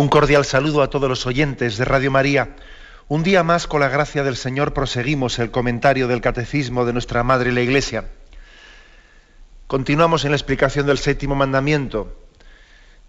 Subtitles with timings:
[0.00, 2.56] Un cordial saludo a todos los oyentes de Radio María.
[3.08, 7.22] Un día más, con la gracia del Señor, proseguimos el comentario del Catecismo de nuestra
[7.22, 8.06] Madre la Iglesia.
[9.66, 12.16] Continuamos en la explicación del séptimo mandamiento,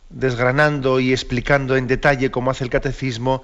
[0.09, 3.41] desgranando y explicando en detalle cómo hace el Catecismo,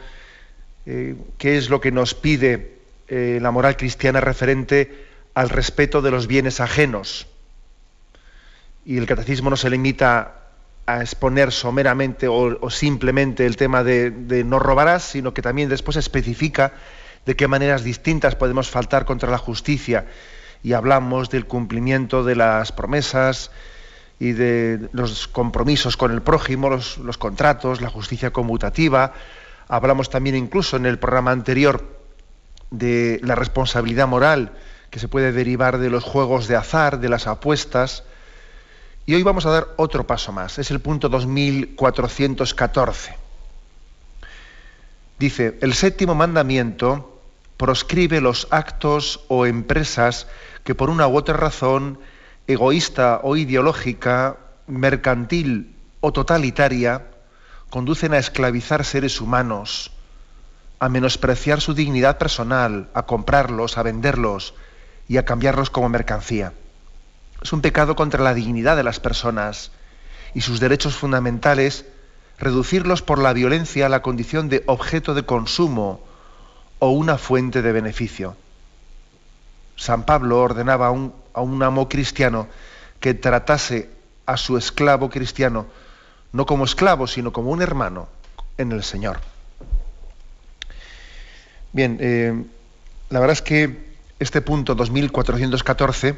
[0.86, 6.12] eh, qué es lo que nos pide eh, la moral cristiana referente al respeto de
[6.12, 7.28] los bienes ajenos.
[8.86, 10.47] Y el Catecismo no se limita
[10.88, 14.12] a exponer someramente o, simplemente el tema de,
[14.46, 16.74] no robarás, sino que también después especifica
[17.26, 20.06] de qué maneras distintas podemos faltar contra la justicia.
[20.64, 23.52] Y hablamos del cumplimiento de las promesas
[24.18, 29.12] y de los compromisos con el prójimo, los, los contratos, la justicia conmutativa.
[29.68, 32.00] Hablamos también incluso en el programa anterior
[32.72, 34.54] de la responsabilidad moral
[34.90, 38.06] que se puede derivar de los juegos de azar, de las apuestas,
[39.08, 43.16] y hoy vamos a dar otro paso más, es el punto 2414.
[45.18, 47.22] Dice, el séptimo mandamiento
[47.56, 50.28] proscribe los actos o empresas
[50.66, 52.00] que por una u otra razón,
[52.48, 54.36] egoísta o ideológica,
[54.68, 57.08] mercantil o totalitaria,
[57.70, 59.94] conducen a esclavizar seres humanos,
[60.80, 64.54] a menospreciar su dignidad personal, a comprarlos, a venderlos
[65.08, 66.52] y a cambiarlos como mercancía.
[67.42, 69.72] Es un pecado contra la dignidad de las personas
[70.34, 71.86] y sus derechos fundamentales
[72.40, 76.02] reducirlos por la violencia a la condición de objeto de consumo
[76.80, 78.36] o una fuente de beneficio.
[79.76, 82.48] San Pablo ordenaba a un, a un amo cristiano
[83.00, 83.90] que tratase
[84.26, 85.68] a su esclavo cristiano
[86.32, 88.08] no como esclavo, sino como un hermano
[88.58, 89.20] en el Señor.
[91.72, 92.44] Bien, eh,
[93.10, 96.18] la verdad es que este punto 2414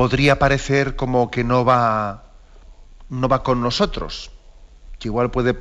[0.00, 2.22] podría parecer como que no va,
[3.10, 4.30] no va con nosotros,
[4.98, 5.54] que igual puede,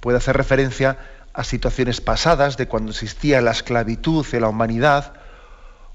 [0.00, 0.96] puede hacer referencia
[1.34, 5.12] a situaciones pasadas de cuando existía la esclavitud en la humanidad,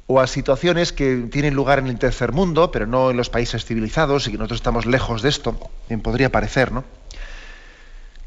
[0.06, 3.66] o a situaciones que tienen lugar en el tercer mundo, pero no en los países
[3.66, 6.84] civilizados, y que nosotros estamos lejos de esto, bien podría parecer, ¿no?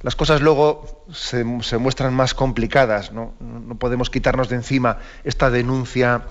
[0.02, 3.34] Las cosas luego se, se muestran más complicadas, ¿no?
[3.38, 6.22] No podemos quitarnos de encima esta denuncia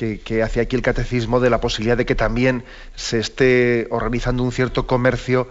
[0.00, 4.52] que, hace aquí el catecismo de la posibilidad de que también se esté organizando un
[4.52, 5.48] cierto comercio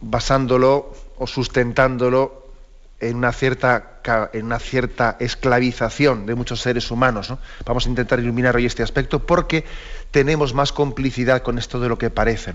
[0.00, 2.48] basándolo o sustentándolo
[3.00, 4.00] en una cierta,
[4.32, 7.34] en una cierta esclavización de muchos seres humanos.
[7.66, 9.64] Vamos a intentar iluminar hoy este aspecto porque
[10.10, 12.54] tenemos más complicidad con esto de lo que parece.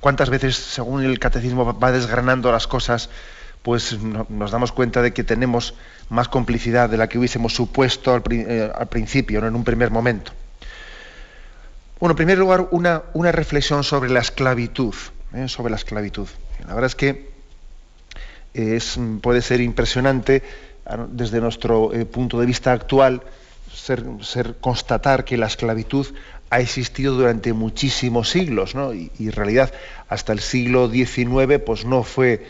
[0.00, 3.08] ¿Cuántas veces, según el catecismo va desgranando las cosas,
[3.68, 5.74] pues nos damos cuenta de que tenemos
[6.08, 9.46] más complicidad de la que hubiésemos supuesto al, eh, principio, ¿no?
[9.46, 10.32] en un primer momento.
[12.00, 14.94] Bueno, en primer lugar, una, reflexión sobre la esclavitud.
[15.34, 15.48] ¿eh?
[15.48, 16.26] Sobre la esclavitud.
[16.60, 17.30] La verdad es que
[18.54, 20.42] es, puede ser impresionante
[21.10, 23.20] desde nuestro eh, punto de vista actual
[23.70, 24.02] ser,
[24.62, 26.06] constatar que la esclavitud
[26.48, 28.94] ha existido durante muchísimos siglos, ¿no?
[28.94, 29.74] y en realidad
[30.08, 32.46] hasta el siglo XIX pues no fue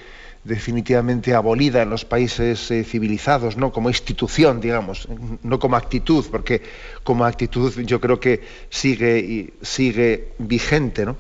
[0.49, 5.07] definitivamente abolida en los países eh, civilizados, no como institución, digamos,
[5.43, 6.63] no como actitud, porque
[7.05, 11.17] como actitud yo creo que sigue sigue vigente, ¿no?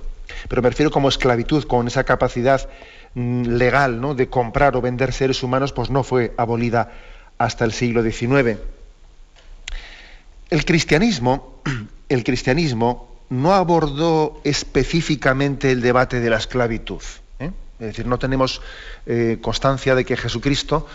[0.48, 2.68] Pero me refiero como esclavitud, con esa capacidad
[3.14, 4.14] mm, legal, ¿no?
[4.14, 6.92] de comprar o vender seres humanos, pues no fue abolida
[7.38, 8.58] hasta el siglo XIX.
[10.50, 11.62] El cristianismo,
[12.08, 17.02] el cristianismo no abordó específicamente el debate de la esclavitud.
[17.80, 18.60] Es decir, no tenemos
[19.06, 20.86] eh, constancia de que Jesucristo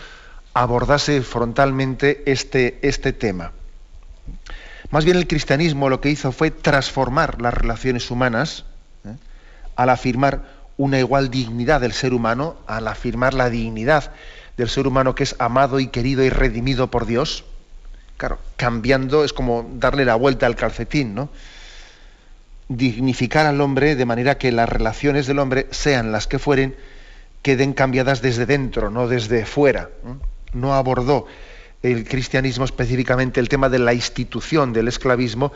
[0.52, 3.52] abordase frontalmente este, este tema.
[4.90, 8.64] Más bien el cristianismo lo que hizo fue transformar las relaciones humanas
[9.04, 9.16] ¿eh?
[9.76, 10.44] al afirmar
[10.76, 14.12] una igual dignidad del ser humano, al afirmar la dignidad
[14.56, 17.44] del ser humano que es amado y querido y redimido por Dios.
[18.16, 21.30] Claro, cambiando es como darle la vuelta al calcetín, ¿no?
[22.68, 26.76] Dignificar al hombre de manera que las relaciones del hombre, sean las que fueren,
[27.42, 29.90] queden cambiadas desde dentro, no desde fuera.
[30.52, 31.26] No abordó
[31.82, 35.52] el cristianismo específicamente el tema de la institución del esclavismo.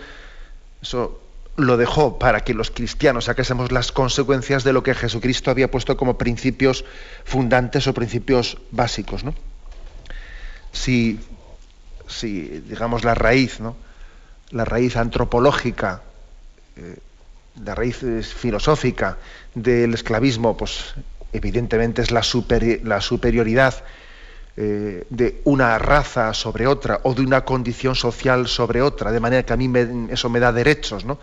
[0.82, 1.20] Eso
[1.56, 5.96] lo dejó para que los cristianos sacásemos las consecuencias de lo que Jesucristo había puesto
[5.96, 6.84] como principios
[7.24, 9.24] fundantes o principios básicos.
[9.24, 9.34] ¿no?
[10.70, 11.18] Si,
[12.06, 13.76] si, digamos, la raíz, ¿no?
[14.50, 16.02] la raíz antropológica,
[17.64, 17.98] la raíz
[18.34, 19.18] filosófica
[19.54, 20.94] del esclavismo, pues
[21.32, 22.22] evidentemente es la,
[22.84, 23.74] la superioridad
[24.56, 29.44] eh, de una raza sobre otra o de una condición social sobre otra, de manera
[29.44, 29.70] que a mí
[30.10, 31.18] eso me da derechos ¿no?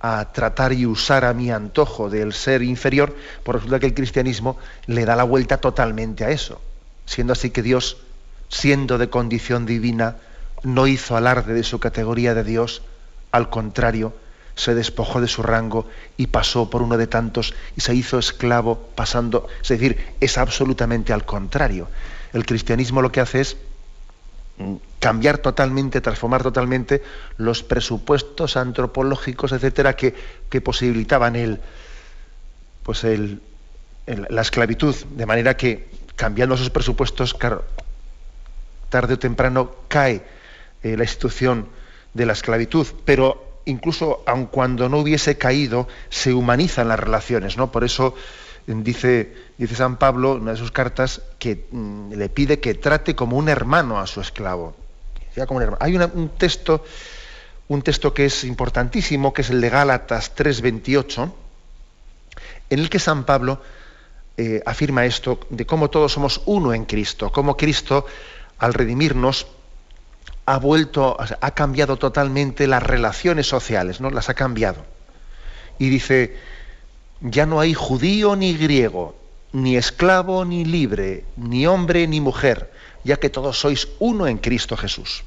[0.00, 4.58] a tratar y usar a mi antojo del ser inferior, pues resulta que el cristianismo
[4.86, 6.60] le da la vuelta totalmente a eso,
[7.04, 7.96] siendo así que Dios,
[8.48, 10.16] siendo de condición divina,
[10.62, 12.82] no hizo alarde de su categoría de Dios,
[13.32, 14.14] al contrario,
[14.58, 18.90] se despojó de su rango y pasó por uno de tantos y se hizo esclavo
[18.96, 21.88] pasando, es decir, es absolutamente al contrario.
[22.32, 23.56] El cristianismo lo que hace es
[24.58, 27.02] mm, cambiar totalmente, transformar totalmente
[27.36, 30.12] los presupuestos antropológicos, etcétera, que,
[30.60, 31.60] posibilitaban el,
[32.82, 33.40] pues el,
[34.06, 37.36] la esclavitud, de manera que cambiando esos presupuestos,
[38.88, 40.24] tarde o temprano cae
[40.82, 41.68] eh, la institución
[42.12, 47.70] de la esclavitud, pero incluso aun cuando no hubiese caído, se humanizan las relaciones, ¿no?
[47.70, 48.14] Por eso
[48.66, 53.14] dice, dice San Pablo en una de sus cartas que mm, le pide que trate
[53.14, 54.74] como un hermano a su esclavo.
[55.80, 56.84] Hay un texto,
[57.68, 61.32] un texto que es importantísimo, que es el de Gálatas 3:28,
[62.70, 63.62] en el que San Pablo
[64.36, 68.06] eh, afirma esto de cómo todos somos uno en Cristo, cómo Cristo,
[68.58, 69.46] al redimirnos,
[70.52, 74.10] ha vuelto, ha cambiado totalmente las relaciones sociales, ¿no?
[74.10, 74.84] Las ha cambiado.
[75.78, 76.36] Y dice,
[77.20, 79.14] ya no hay judío ni griego,
[79.52, 82.72] ni esclavo ni libre, ni hombre ni mujer,
[83.04, 85.24] ya que todos sois uno en Cristo Jesús.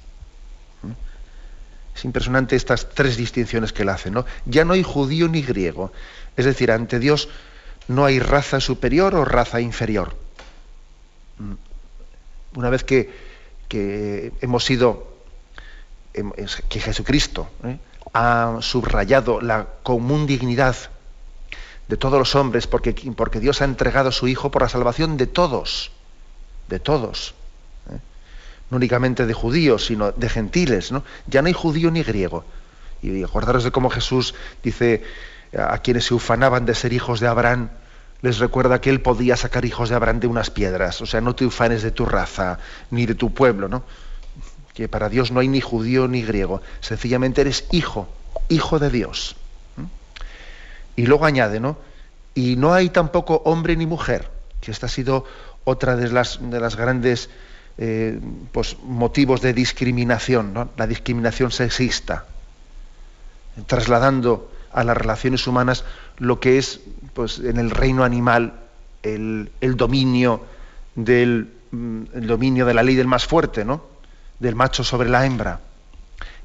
[1.95, 4.25] Es impresionante estas tres distinciones que él hace, ¿no?
[4.45, 5.91] Ya no hay judío ni griego.
[6.37, 7.29] Es decir, ante Dios
[7.87, 10.15] no hay raza superior o raza inferior.
[11.37, 11.53] ¿Mm?
[12.57, 13.31] Una vez que,
[14.41, 15.10] hemos sido,
[16.69, 17.77] que Jesucristo ¿eh?
[18.13, 20.75] ha subrayado la común dignidad
[21.87, 25.17] de todos los hombres, porque, porque Dios ha entregado a su Hijo por la salvación
[25.17, 25.91] de todos,
[26.69, 27.33] de todos.
[27.89, 27.97] ¿eh?
[28.69, 30.91] No únicamente de judíos, sino de gentiles.
[30.91, 31.03] ¿no?
[31.27, 32.45] Ya no hay judío ni griego.
[33.01, 35.03] Y acordaros de cómo Jesús dice
[35.57, 37.69] a quienes se ufanaban de ser hijos de Abraham,
[38.21, 41.01] les recuerda que él podía sacar hijos de Abraham de unas piedras.
[41.01, 42.59] O sea, no te ufanes de tu raza,
[42.91, 43.83] ni de tu pueblo, ¿no?
[44.81, 46.63] Que para Dios no hay ni judío ni griego.
[46.79, 48.07] Sencillamente eres hijo,
[48.49, 49.35] hijo de Dios.
[50.95, 51.77] Y luego añade, ¿no?
[52.33, 55.23] Y no hay tampoco hombre ni mujer, que esta ha sido
[55.65, 57.29] otra de las, de las grandes
[57.77, 58.19] eh,
[58.51, 60.71] pues, motivos de discriminación, ¿no?
[60.75, 62.25] la discriminación sexista,
[63.67, 65.83] trasladando a las relaciones humanas
[66.17, 66.79] lo que es
[67.13, 68.55] pues, en el reino animal
[69.03, 70.43] el, dominio
[70.95, 73.90] del mm, el dominio de la ley del más fuerte, ¿no?
[74.41, 75.59] Del macho sobre la hembra.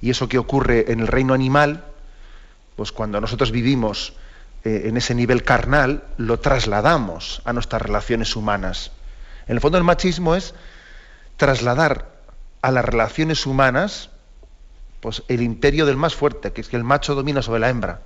[0.01, 1.83] Y eso que ocurre en el reino animal,
[2.77, 4.13] pues cuando nosotros vivimos
[4.65, 8.93] eh, en ese nivel carnal, lo trasladamos a nuestras relaciones humanas.
[9.49, 10.55] En el fondo el machismo es
[11.39, 12.13] trasladar
[12.61, 14.11] a las relaciones humanas
[15.01, 18.03] pues, el imperio del más fuerte, que es que el macho domina sobre la hembra.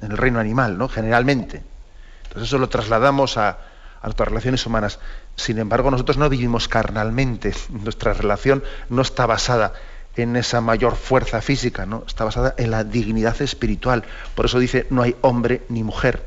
[0.00, 0.88] En el reino animal, ¿no?
[0.88, 1.62] Generalmente.
[2.24, 3.58] Entonces eso lo trasladamos a,
[4.02, 4.98] a relaciones humanas.
[5.36, 7.54] Sin embargo, nosotros no vivimos carnalmente.
[7.70, 9.72] Nuestra relación no está basada
[10.16, 12.04] en esa mayor fuerza física, ¿no?
[12.06, 14.04] Está basada en la dignidad espiritual.
[14.34, 16.22] Por eso dice, no hay hombre ni mujer.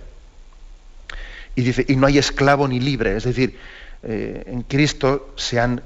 [1.55, 3.15] Y dice, y no hay esclavo ni libre.
[3.15, 3.60] Es decir,
[4.03, 5.84] eh, en Cristo se han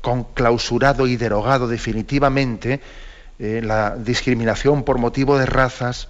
[0.00, 2.80] conclausurado y derogado definitivamente
[3.38, 6.08] eh, la discriminación por motivo de razas,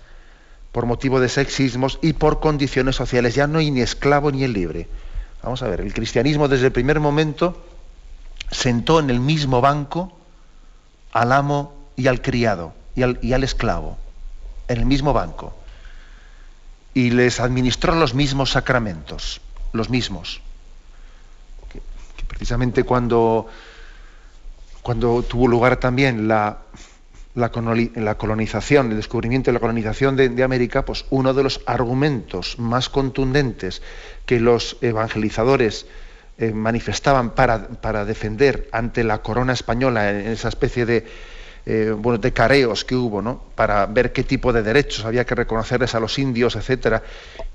[0.73, 3.35] por motivo de sexismos y por condiciones sociales.
[3.35, 4.89] Ya no hay ni esclavo ni el libre.
[5.43, 7.65] Vamos a ver, el cristianismo desde el primer momento
[8.51, 10.13] sentó en el mismo banco
[11.13, 13.97] al amo y al criado y al, esclavo
[14.69, 15.55] en el mismo banco
[16.93, 19.41] y les administró los mismos sacramentos,
[19.73, 20.43] los mismos.
[21.73, 21.81] Que,
[22.27, 23.49] precisamente cuando,
[24.83, 26.59] cuando tuvo lugar también la,
[27.35, 27.51] la,
[28.17, 33.83] colonización, el descubrimiento de la colonización de, América, pues uno de los argumentos más contundentes
[34.27, 35.87] que los evangelizadores
[36.39, 41.07] eh, manifestaban para, para, defender ante la corona española en esa especie de,
[41.67, 43.43] eh, bueno, de careos que hubo, ¿no?
[43.55, 47.03] para ver qué tipo de derechos había que reconocerles a los indios, etcétera.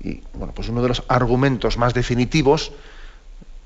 [0.00, 2.72] Y bueno, pues uno de los argumentos más definitivos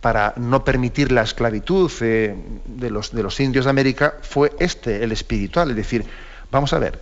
[0.00, 5.70] para no permitir la esclavitud eh, de, los, indios de América fue este, el espiritual,
[5.70, 6.04] es decir,
[6.50, 7.00] vamos a ver,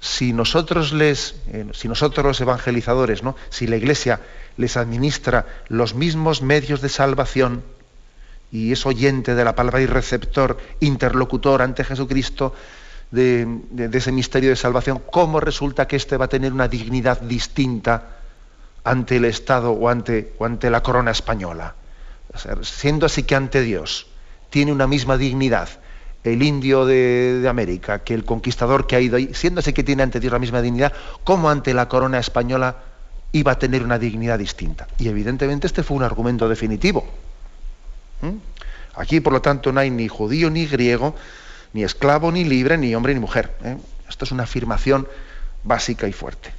[0.00, 3.36] si nosotros les, eh, si nosotros los evangelizadores, ¿no?
[3.48, 4.20] si la Iglesia
[4.58, 7.62] les administra los mismos medios de salvación
[8.52, 12.54] y es oyente de la palabra y receptor, interlocutor ante Jesucristo
[13.10, 13.48] de,
[13.92, 18.18] ese misterio de salvación, ¿cómo resulta que éste va a tener una dignidad distinta
[18.84, 21.74] ante el Estado o ante la corona española?
[22.62, 24.06] Siendo así que ante Dios
[24.50, 25.68] tiene una misma dignidad
[26.24, 30.02] el indio de, América que el conquistador que ha ido ahí, siendo así que tiene
[30.02, 32.76] ante Dios la misma dignidad, ¿cómo ante la corona española
[33.32, 34.88] iba a tener una dignidad distinta?
[34.98, 37.06] Y evidentemente este fue un argumento definitivo.
[38.22, 38.36] ¿Mm?
[38.96, 41.14] Aquí, por lo tanto, no hay ni judío ni griego,
[41.74, 43.54] ni esclavo ni libre, ni hombre ni mujer.
[43.62, 43.76] ¿eh?
[44.08, 45.06] Esto es una afirmación
[45.62, 46.52] básica y fuerte.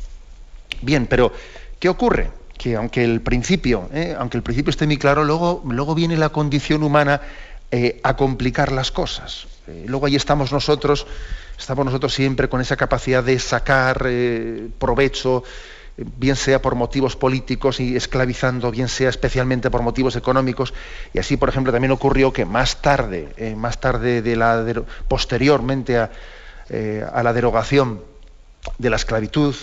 [0.82, 1.32] Bien, pero
[1.80, 2.30] ¿qué ocurre?
[2.58, 4.16] Que aunque el principio, ¿eh?
[4.18, 7.22] aunque el principio esté muy claro, luego, luego viene la condición humana
[7.72, 9.48] eh, a complicar las cosas.
[9.88, 11.06] luego ahí estamos nosotros,
[11.58, 14.08] estamos nosotros siempre con esa capacidad de sacar
[14.80, 15.44] provecho
[15.98, 20.74] bien sea por motivos políticos y esclavizando, bien sea especialmente por motivos económicos.
[21.14, 24.66] Y así, por ejemplo, también ocurrió que más tarde, eh, más tarde de la
[25.08, 26.10] posteriormente
[26.70, 28.02] eh, a, la derogación
[28.78, 29.56] de la esclavitud,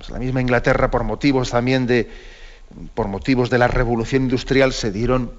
[0.00, 2.10] pues la misma Inglaterra, por motivos también de,
[2.94, 5.30] por motivos de la revolución industrial, se dieron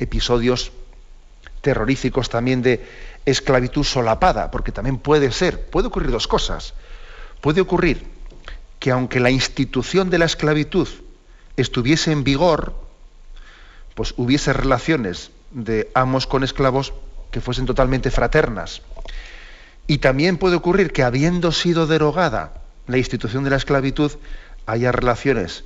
[0.00, 0.72] episodios
[1.60, 2.84] terroríficos también de
[3.26, 6.74] esclavitud solapada, porque también puede ser, puede ocurrir dos cosas.
[7.40, 8.04] Puede ocurrir
[8.80, 10.88] que aunque la institución de la esclavitud
[11.56, 12.74] estuviese en vigor,
[13.94, 16.92] pues hubiese relaciones de amos con esclavos
[17.30, 18.82] que fuesen totalmente fraternas.
[19.86, 24.12] Y también puede ocurrir que habiendo sido derogada la institución de la esclavitud,
[24.66, 25.64] haya relaciones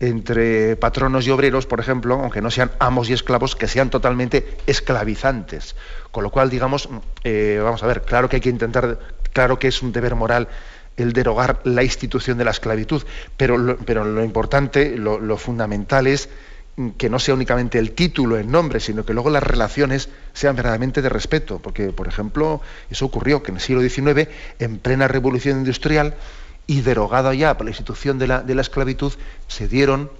[0.00, 4.46] entre patronos y obreros, por ejemplo, aunque no sean amos y esclavos, que sean totalmente
[4.66, 5.74] esclavizantes.
[6.12, 6.88] Con lo cual, digamos,
[7.24, 8.98] eh, vamos a ver, claro que hay que intentar,
[9.32, 10.48] claro que es un deber moral
[10.96, 13.02] el derogar la institución de la esclavitud,
[13.36, 16.28] pero lo, pero lo importante, lo, fundamental es
[16.96, 21.02] que no sea únicamente el título, el nombre, sino que luego las relaciones sean verdaderamente
[21.02, 22.60] de respeto, porque, por ejemplo,
[22.90, 26.14] eso ocurrió que en el siglo XIX, en plena revolución industrial
[26.68, 29.12] y derogada ya por la institución de la, de la esclavitud,
[29.48, 30.12] se dieron,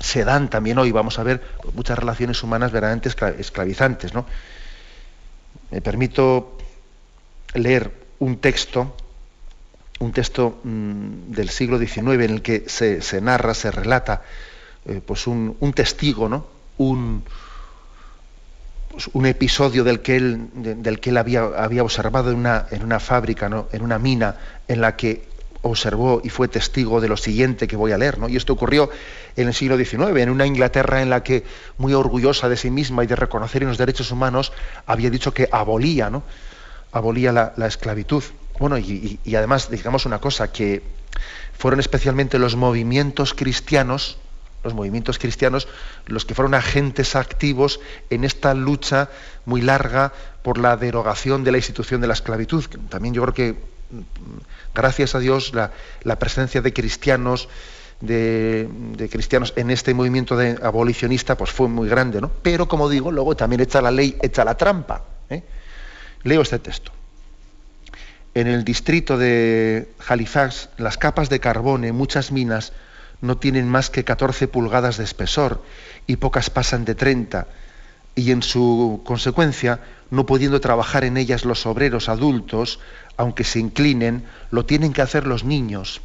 [0.00, 1.42] se dan también hoy, vamos a ver,
[1.74, 4.14] muchas relaciones humanas verdaderamente esclavizantes.
[4.14, 4.26] ¿no?
[5.70, 6.56] Me permito
[7.54, 8.96] leer un texto
[9.98, 14.22] un texto mm, del siglo XIX en el que se, narra, se relata
[14.84, 16.46] eh, pues un, testigo, ¿no?
[16.78, 17.24] un,
[18.90, 22.82] pues un episodio del que él, del que él había, había observado en una, en
[22.82, 23.68] una fábrica, ¿no?
[23.72, 24.36] en una mina,
[24.68, 25.35] en la que
[25.66, 28.18] observó y fue testigo de lo siguiente que voy a leer.
[28.18, 28.28] ¿no?
[28.28, 28.90] Y esto ocurrió
[29.36, 31.44] en el siglo XIX, en una Inglaterra en la que,
[31.78, 34.52] muy orgullosa de sí misma y de reconocer los derechos humanos,
[34.86, 36.22] había dicho que abolía, ¿no?
[36.92, 38.22] abolía la esclavitud.
[38.58, 40.82] Bueno, y, además, digamos una cosa, que
[41.58, 44.18] fueron especialmente los movimientos cristianos,
[44.64, 45.68] los movimientos cristianos,
[46.06, 47.80] los que fueron agentes activos
[48.10, 49.10] en esta lucha
[49.44, 52.64] muy larga por la derogación de la institución de la esclavitud.
[52.88, 53.56] También yo creo que,
[54.76, 57.48] gracias a Dios, la, presencia de cristianos,
[58.00, 58.68] de,
[59.10, 62.30] cristianos en este movimiento de abolicionista, pues fue muy grande, ¿no?
[62.42, 65.02] Pero, como digo, luego también echa la ley, echa la trampa.
[65.30, 65.42] ¿eh?
[66.22, 66.92] Leo este texto
[68.36, 72.74] en el distrito de Halifax, las capas de carbón en muchas minas
[73.22, 75.62] no tienen más que 14 pulgadas de espesor
[76.06, 77.46] y pocas pasan de 30,
[78.14, 79.80] y en su consecuencia,
[80.10, 82.78] no pudiendo trabajar en ellas los obreros adultos,
[83.16, 86.00] aunque se inclinen, lo tienen que hacer los niños.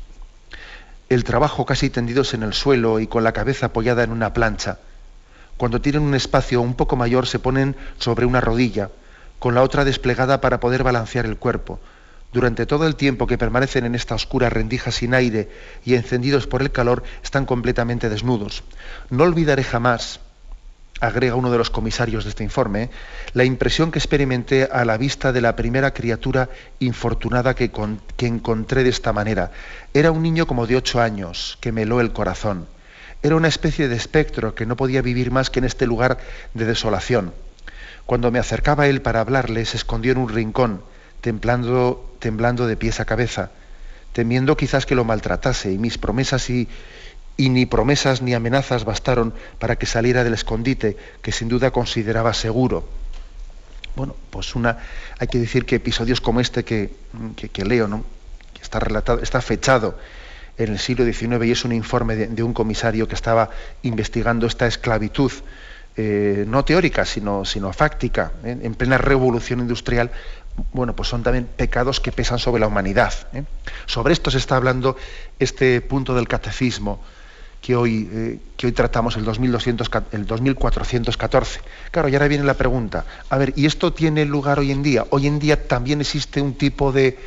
[1.09, 4.79] El trabajo casi tendidos en el suelo y con la cabeza apoyada en una plancha.
[5.57, 8.89] Cuando tienen un espacio un poco mayor se ponen sobre una rodilla,
[9.39, 11.79] con la otra desplegada para poder balancear el cuerpo
[12.33, 15.49] durante todo el tiempo que permanecen en esta oscura rendija sin aire
[15.83, 18.63] y encendidos por el calor, están completamente desnudos.
[19.09, 20.21] No olvidaré jamás,
[21.01, 22.91] agrega uno de los comisarios de este informe,
[23.33, 27.71] la impresión que experimenté a la vista de la primera criatura infortunada que,
[28.19, 29.51] encontré de esta manera.
[29.93, 32.67] Era un niño como de ocho años, que me heló el corazón.
[33.23, 36.19] Era una especie de espectro que no podía vivir más que en este lugar
[36.53, 37.33] de desolación.
[38.05, 40.81] Cuando me acercaba a él para hablarle, se escondió en un rincón,
[41.21, 43.49] temblando, temblando de pies a cabeza,
[44.13, 46.67] temiendo quizás que lo maltratase, y mis promesas y,
[47.37, 52.33] y ni promesas ni amenazas bastaron para que saliera del escondite que sin duda consideraba
[52.33, 52.87] seguro.
[53.95, 54.77] Bueno, pues una,
[55.19, 56.91] hay que decir que episodios como este que,
[57.35, 58.05] que, leo, ¿no?
[58.53, 59.97] que está relatado, está fechado
[60.57, 63.49] en el siglo XIX y es un informe de un comisario que estaba
[63.81, 65.31] investigando esta esclavitud
[65.97, 68.57] eh, no teórica, sino, sino fáctica, ¿eh?
[68.61, 70.09] en plena revolución industrial,
[70.71, 73.13] bueno, pues son también pecados que pesan sobre la humanidad.
[73.33, 73.43] ¿eh?
[73.87, 74.95] Sobre esto se está hablando
[75.39, 77.01] este punto del catecismo
[77.61, 81.61] que hoy, eh, que hoy tratamos, el, 2200, el 2414.
[81.91, 85.05] Claro, y ahora viene la pregunta, a ver, ¿y esto tiene lugar hoy en día?
[85.11, 87.19] Hoy en día también existe un tipo de,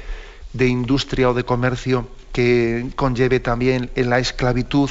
[0.52, 4.90] de industria o de comercio que conlleve también en la esclavitud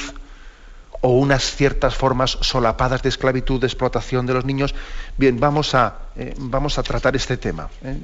[1.02, 4.74] o unas ciertas formas solapadas de esclavitud, de explotación de los niños.
[5.18, 7.68] Bien, vamos a, eh, vamos a tratar este tema.
[7.82, 7.98] ¿eh?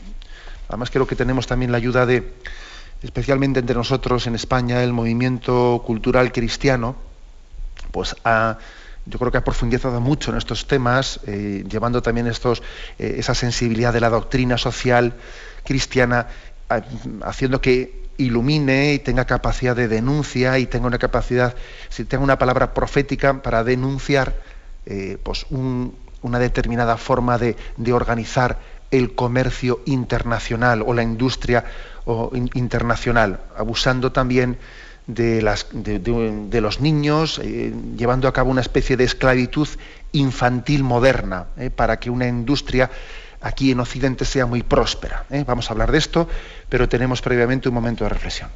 [0.68, 2.34] Además creo que tenemos también la ayuda de,
[3.02, 6.96] especialmente entre nosotros en España, el movimiento cultural cristiano,
[7.90, 8.58] pues ha,
[9.06, 12.62] yo creo que ha profundizado mucho en estos temas, eh, llevando también estos,
[12.98, 15.14] esa sensibilidad de la doctrina social
[15.64, 16.28] cristiana,
[17.22, 21.54] haciendo que ilumine y tenga capacidad de denuncia y tenga una capacidad,
[21.88, 24.34] si tenga una palabra profética para denunciar
[24.86, 27.56] eh, pues una determinada forma de,
[27.92, 28.58] organizar
[28.90, 31.64] el comercio internacional o la industria
[32.54, 34.58] internacional, abusando también
[35.14, 39.68] de, los niños, eh, llevando a cabo una especie de esclavitud
[40.12, 42.90] infantil moderna, eh, para que una industria
[43.40, 45.24] aquí en Occidente sea muy próspera.
[45.30, 45.44] ¿eh?
[45.46, 46.28] Vamos a hablar de esto,
[46.68, 48.50] pero tenemos previamente un momento de reflexión.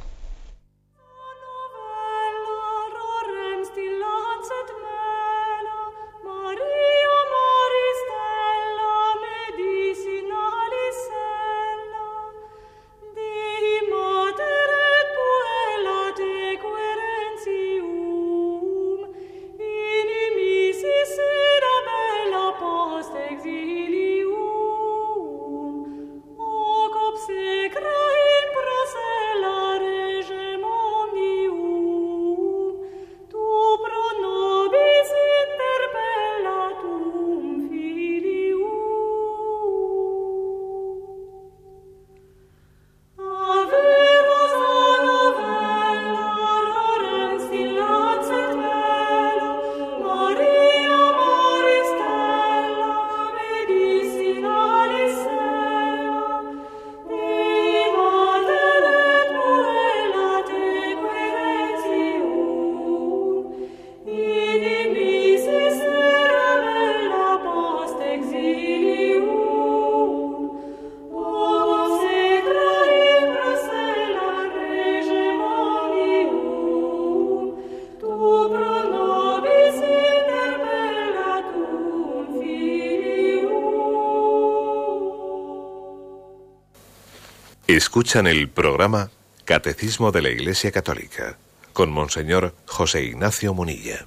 [87.75, 89.11] Escuchan el programa
[89.43, 91.35] Catecismo de la Iglesia Católica
[91.73, 94.05] con Monseñor José Ignacio Munilla.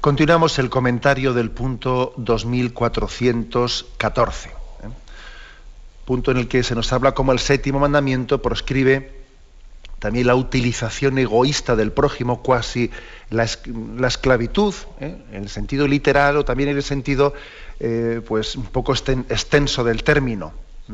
[0.00, 4.52] Continuamos el comentario del punto 2414, ¿eh?
[6.04, 9.24] punto en el que se nos habla como el séptimo mandamiento proscribe
[9.98, 12.92] también la utilización egoísta del prójimo, cuasi
[13.30, 15.16] la, esclavitud, ¿eh?
[15.32, 17.34] en el sentido literal o también en el sentido
[17.80, 20.54] eh, pues un poco extenso del término.
[20.88, 20.92] Eh,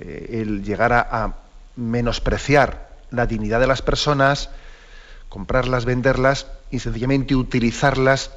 [0.00, 1.34] el llegar a,
[1.76, 4.50] menospreciar la dignidad de las personas,
[5.28, 8.32] comprarlas, venderlas y sencillamente utilizarlas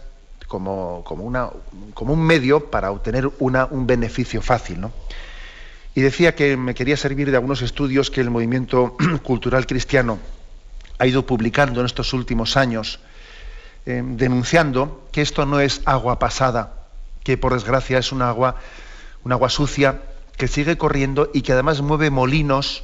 [0.47, 1.49] como, una,
[1.93, 4.81] como un medio para obtener una, un beneficio fácil.
[4.81, 4.91] ¿no?
[5.95, 10.19] Y decía que me quería servir de algunos estudios que el movimiento cultural cristiano
[10.99, 12.99] ha ido publicando en estos últimos años,
[13.85, 16.87] eh, denunciando que esto no es agua pasada,
[17.23, 18.55] que por desgracia es un agua,
[19.23, 20.01] un agua sucia
[20.37, 22.83] que sigue corriendo y que además mueve molinos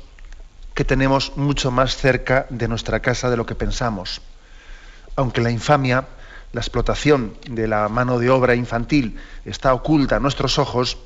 [0.74, 4.22] que tenemos mucho más cerca de nuestra casa de lo que pensamos.
[5.16, 6.08] Aunque la infamia,
[6.54, 10.98] la explotación de la mano de obra infantil está oculta a nuestros ojos,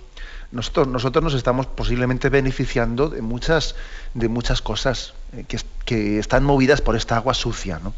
[0.52, 3.76] nosotros, nosotros nos estamos posiblemente beneficiando de muchas,
[4.14, 7.80] de muchas cosas eh, que, que, están movidas por esta agua sucia.
[7.84, 7.94] ¿no?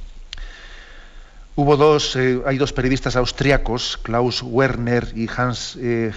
[1.58, 6.12] Hubo dos, eh, hay dos periodistas austriacos, Klaus Werner y Hans eh,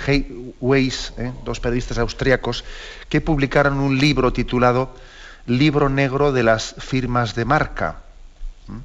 [0.60, 2.64] Weiss, eh, dos periodistas austriacos,
[3.08, 4.96] que publicaron un libro titulado
[5.46, 7.98] Libro Negro de las firmas de marca.
[8.66, 8.78] ¿Mm?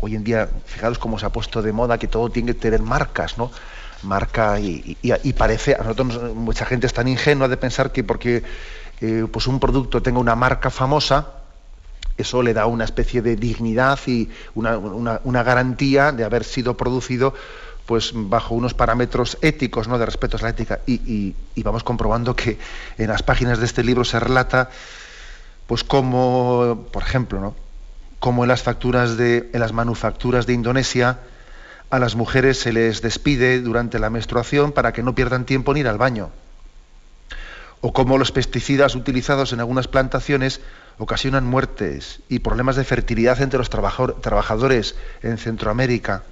[0.00, 2.80] Hoy en día, fijaros cómo se ha puesto de moda que todo tiene que tener
[2.80, 3.50] marcas, ¿no?
[4.02, 4.96] Marca y,
[5.36, 8.42] parece, a nosotros mucha gente es tan ingenua de pensar que porque
[9.30, 11.41] pues un producto tenga una marca famosa,
[12.16, 17.34] eso le da una especie de dignidad y una, garantía de haber sido producido
[17.86, 19.98] pues bajo unos parámetros éticos, ¿no?
[19.98, 20.80] de respeto a la ética.
[20.86, 22.58] Y, vamos comprobando que
[22.98, 24.70] en las páginas de este libro se relata,
[25.66, 27.54] pues como, por ejemplo, ¿no?
[28.20, 31.18] como en las facturas de, en las manufacturas de Indonesia,
[31.90, 35.78] a las mujeres se les despide durante la menstruación para que no pierdan tiempo en
[35.78, 36.30] ir al baño.
[37.80, 40.60] o cómo los pesticidas utilizados en algunas plantaciones
[40.98, 46.22] ocasionan muertes y problemas de fertilidad entre los trabajadores en Centroamérica,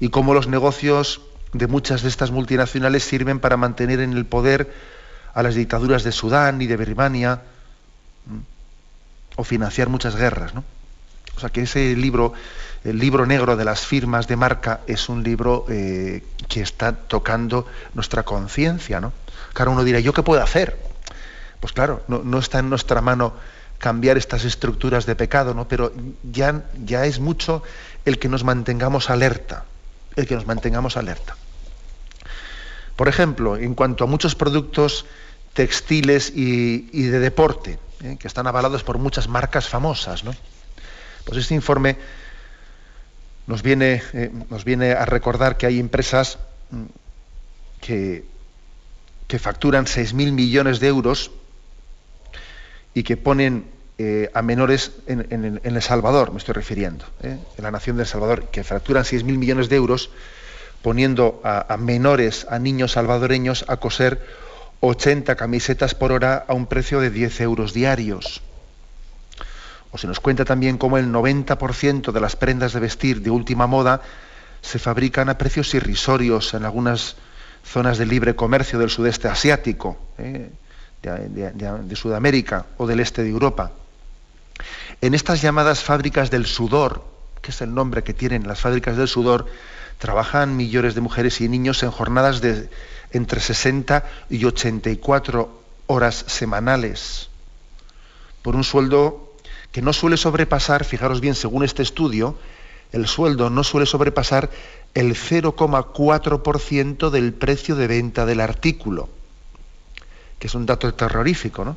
[0.00, 4.72] y cómo los negocios de muchas de estas multinacionales sirven para mantener en el poder
[5.34, 7.42] a las dictaduras de Sudán y de Birmania
[9.36, 10.54] o financiar muchas guerras.
[10.54, 10.64] ¿no?
[11.36, 12.32] O sea que ese libro,
[12.84, 17.66] el libro negro de las firmas de marca, es un libro eh, que está tocando
[17.94, 19.00] nuestra conciencia.
[19.00, 19.12] ¿no?
[19.52, 20.87] Claro, uno dirá, ¿yo qué puedo hacer?
[21.60, 23.34] Pues claro, no, está en nuestra mano
[23.78, 25.66] cambiar estas estructuras de pecado, ¿no?
[25.66, 25.92] pero
[26.22, 26.62] ya,
[27.04, 27.62] es mucho
[28.04, 29.64] el que nos mantengamos alerta,
[30.16, 31.36] el que nos mantengamos alerta.
[32.96, 35.06] Por ejemplo, en cuanto a muchos productos
[35.52, 38.16] textiles y, de deporte, ¿eh?
[38.18, 40.24] que están avalados por muchas marcas famosas.
[40.24, 40.34] ¿no?
[41.24, 41.96] Pues este informe
[43.46, 46.38] nos viene, eh, nos viene a recordar que hay empresas
[46.70, 46.84] mm,
[47.80, 48.24] que,
[49.26, 51.30] que facturan 6.000 millones de euros
[52.94, 53.64] y que ponen
[53.98, 58.44] eh, a menores en, El Salvador, me estoy refiriendo, en la nación de El Salvador,
[58.50, 60.10] que facturan 6.000 millones de euros
[60.82, 64.22] poniendo a, a menores, a niños salvadoreños a coser
[64.80, 68.42] 80 camisetas por hora a un precio de 10 euros diarios.
[69.90, 73.66] O se nos cuenta también cómo el 90% de las prendas de vestir de última
[73.66, 74.02] moda
[74.60, 77.16] se fabrican a precios irrisorios en algunas
[77.64, 80.50] zonas de libre comercio del sudeste asiático, ¿eh?
[81.02, 83.72] De, Sudamérica o del este de Europa.
[85.00, 87.04] En estas llamadas fábricas del sudor,
[87.40, 89.46] que es el nombre que tienen las fábricas del sudor,
[89.98, 92.68] trabajan millones de mujeres y niños en jornadas de
[93.12, 97.28] entre 60 y 84 horas semanales
[98.48, 99.34] por un sueldo
[99.72, 102.38] que no suele sobrepasar, fijaros bien, según este estudio,
[102.92, 104.48] el sueldo no suele sobrepasar
[104.94, 109.10] el 0,4% del precio de venta del artículo,
[110.38, 111.76] que es un dato terrorífico, ¿no?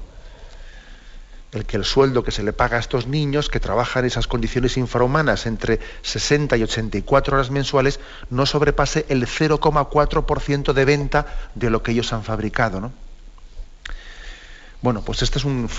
[1.51, 4.27] el que el sueldo que se le paga a estos niños que trabajan en esas
[4.27, 11.69] condiciones infrahumanas entre 60 y 84 horas mensuales no sobrepase el 0,4% de venta de
[11.69, 12.79] lo que ellos han fabricado.
[12.79, 12.93] ¿no?
[14.81, 15.69] Bueno, pues este es un,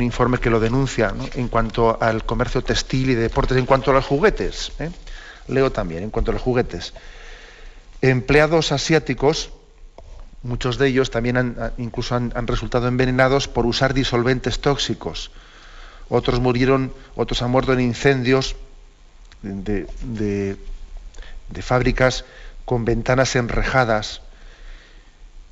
[0.00, 3.94] informe que lo denuncia en cuanto al comercio textil y de deportes, en cuanto a
[3.94, 4.72] los juguetes.
[4.80, 4.90] ¿eh?
[5.46, 6.92] Leo también, en cuanto a los juguetes.
[8.02, 9.52] Empleados asiáticos
[10.46, 15.32] Muchos de ellos también han, incluso han, resultado envenenados por usar disolventes tóxicos.
[16.08, 18.54] Otros murieron, otros han muerto en incendios
[19.42, 19.86] de,
[21.48, 22.24] de fábricas
[22.64, 24.22] con ventanas enrejadas.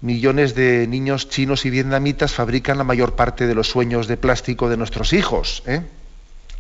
[0.01, 4.69] Millones de niños chinos y vietnamitas fabrican la mayor parte de los sueños de plástico
[4.69, 5.83] de nuestros hijos, ¿eh?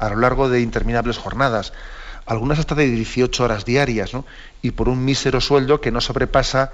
[0.01, 1.73] a lo largo de interminables jornadas,
[2.27, 4.11] algunas hasta de 18 horas diarias,
[4.61, 6.73] y por un mísero sueldo que no sobrepasa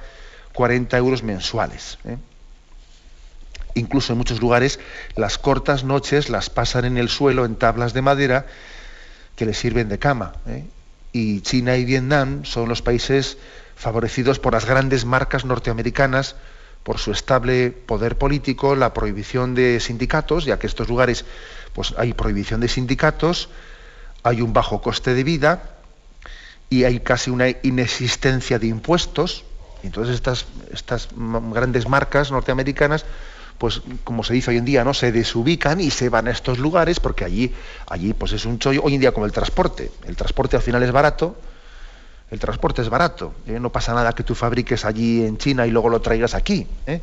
[0.52, 1.98] 40 euros mensuales.
[2.04, 2.16] ¿eh?
[3.74, 4.80] Incluso en muchos lugares
[5.16, 8.46] las cortas noches las pasan en el suelo en tablas de madera
[9.36, 10.34] que les sirven de cama.
[10.46, 10.64] ¿eh?
[11.12, 13.38] Y China y Vietnam son los países
[13.76, 16.36] favorecidos por las grandes marcas norteamericanas
[16.82, 21.24] por su estable poder político, la prohibición de sindicatos, ya que en estos lugares
[21.72, 23.48] pues, hay prohibición de sindicatos,
[24.22, 25.76] hay un bajo coste de vida
[26.68, 29.44] y hay casi una inexistencia de impuestos,
[29.83, 31.09] entonces estas, estas
[31.53, 33.05] grandes marcas norteamericanas,
[33.59, 34.95] pues como se dice hoy en día, ¿no?
[34.95, 37.55] Se desubican y se van a estos lugares porque allí,
[37.88, 39.90] allí pues es un chollo, hoy en día como el transporte.
[40.07, 41.37] El transporte al final es barato,
[42.31, 43.35] el transporte es barato.
[43.47, 43.61] ¿eh?
[43.61, 46.66] No pasa nada que tú fabriques allí en China y luego lo traigas aquí.
[46.87, 47.03] ¿eh?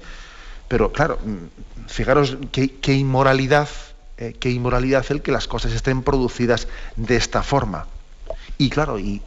[0.67, 3.69] Pero claro, mm, fijaros qué, inmoralidad,
[4.17, 4.35] ¿eh?
[4.39, 7.85] qué inmoralidad el que las cosas estén producidas de esta forma.
[8.57, 9.21] Y claro, y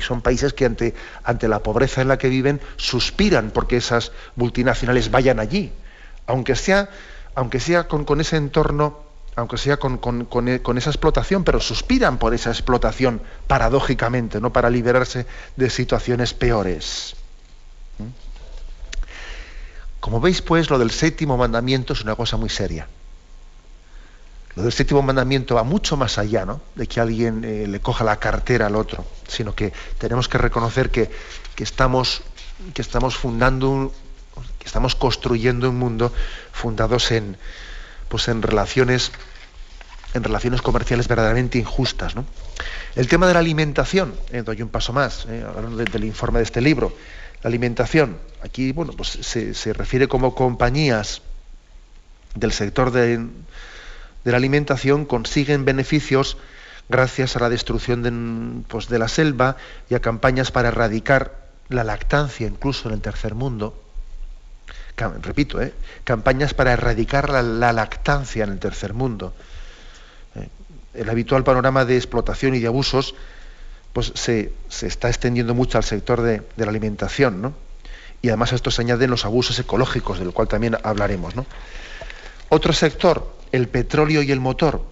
[0.00, 5.10] son países que ante, ante la pobreza en la que viven suspiran porque esas multinacionales
[5.10, 5.72] vayan allí,
[6.26, 6.88] aunque sea,
[7.34, 9.00] aunque sea con, ese entorno,
[9.34, 14.52] aunque sea con, con, con, esa explotación, pero suspiran por esa explotación, paradójicamente, ¿no?
[14.52, 15.26] para liberarse
[15.56, 17.16] de situaciones peores.
[17.98, 18.30] ¿Mm?
[19.98, 22.86] Como veis, pues, lo del séptimo mandamiento es una cosa muy seria.
[24.56, 26.60] Lo del séptimo mandamiento va mucho más allá ¿no?
[26.74, 30.90] de que alguien eh, le coja la cartera al otro, sino que tenemos que reconocer
[30.90, 31.10] que,
[31.56, 32.22] estamos,
[32.74, 33.92] que estamos fundando,
[34.58, 36.12] que estamos construyendo un mundo
[36.52, 37.36] fundados en,
[38.08, 39.12] pues en relaciones
[40.12, 42.16] en relaciones comerciales verdaderamente injustas.
[42.16, 42.24] ¿no?
[42.96, 46.44] El tema de la alimentación, eh, doy un paso más, eh, hablando del informe de
[46.44, 46.92] este libro.
[47.44, 51.22] La alimentación, aquí bueno, pues se, se refiere como compañías
[52.34, 53.24] del sector de,
[54.24, 56.36] de la alimentación consiguen beneficios
[56.88, 59.56] gracias a la destrucción de, pues, de la selva
[59.88, 63.80] y a campañas para erradicar la lactancia incluso en el tercer mundo.
[65.22, 65.72] repito, ¿eh?
[66.04, 69.32] campañas para erradicar la, lactancia en el tercer mundo.
[70.34, 70.48] ¿eh?
[70.94, 73.14] el habitual panorama de explotación y de abusos
[73.92, 74.52] pues se,
[74.82, 77.54] está extendiendo mucho al sector de, la alimentación, ¿no?
[78.22, 81.46] Y además a esto se añaden los abusos ecológicos, del cual también hablaremos, ¿no?
[82.50, 84.84] Otro sector, el petróleo y el motor,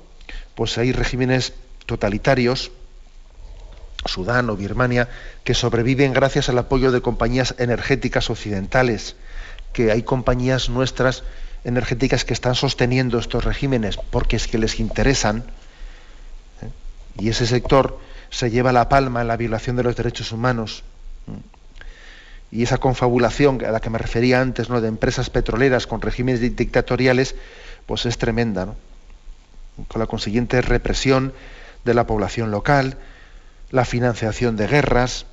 [0.55, 1.53] pues hay regímenes
[1.87, 2.73] totalitarios,
[4.05, 5.09] Sudán o Birmania,
[5.44, 9.16] que sobreviven gracias al apoyo de compañías energéticas occidentales,
[9.73, 11.25] que hay compañías nuestras
[11.64, 15.44] energéticas que están sosteniendo estos regímenes porque es que les interesan.
[16.62, 16.68] ¿eh?
[17.18, 17.99] Y ese sector
[18.31, 20.85] se lleva la palma en la violación de los derechos humanos.
[22.51, 24.81] Y esa confabulación a la que me refería antes, ¿no?
[24.81, 27.35] de empresas petroleras con regímenes dictatoriales,
[27.88, 28.77] pues es tremenda, ¿no?
[29.88, 31.33] con la consiguiente represión
[31.85, 32.98] de la población local,
[33.70, 35.24] la financiación de guerras,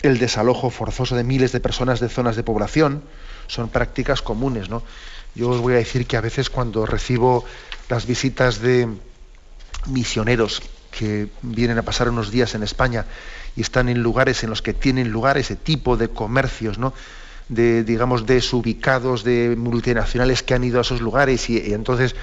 [0.00, 3.02] el desalojo forzoso de miles de personas de zonas de población,
[3.48, 4.70] son prácticas comunes.
[4.70, 4.82] ¿no?
[5.34, 7.44] Yo os voy a decir que a veces cuando recibo
[7.90, 8.88] las visitas de
[9.86, 13.04] misioneros que vienen a pasar unos días en España
[13.56, 16.94] y están en lugares en los que tienen lugar ese tipo de comercios, ¿no?
[17.48, 22.14] De digamos desubicados, de multinacionales que han ido a esos lugares y entonces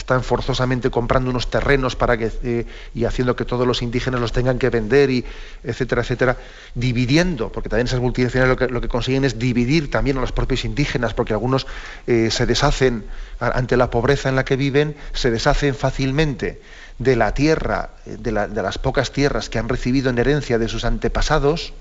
[0.00, 4.32] están forzosamente comprando unos terrenos para que, eh, y haciendo que todos los indígenas los
[4.32, 5.24] tengan que vender, y
[5.62, 6.36] etcétera, etcétera,
[6.74, 11.14] dividiendo, porque también esas multinacionales lo que, consiguen es dividir también a los propios indígenas,
[11.14, 11.66] porque algunos
[12.06, 13.04] eh, se deshacen
[13.38, 16.60] ante la pobreza en la que viven, se deshacen fácilmente
[16.98, 20.68] de la tierra, eh, de, de las pocas tierras que han recibido en herencia de
[20.68, 21.72] sus antepasados,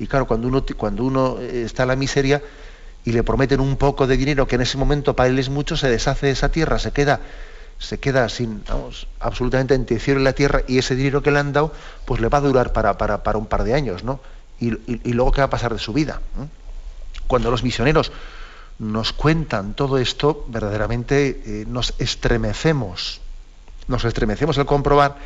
[0.00, 2.42] y claro, cuando uno, cuando uno está en la miseria,
[3.04, 5.76] y le prometen un poco de dinero que en ese momento para él es mucho,
[5.76, 7.20] se deshace de esa tierra, se queda,
[7.78, 11.30] se queda sin, vamos, absolutamente entre el cielo y la tierra y ese dinero que
[11.30, 11.72] le han dado,
[12.04, 14.20] pues le va a durar para, para, un par de años, ¿no?
[14.60, 14.70] Y,
[15.12, 16.20] luego qué va a pasar de su vida.
[17.26, 18.12] Cuando los misioneros
[18.78, 23.22] nos cuentan todo esto, verdaderamente eh, nos estremecemos,
[23.88, 25.16] nos estremecemos al comprobar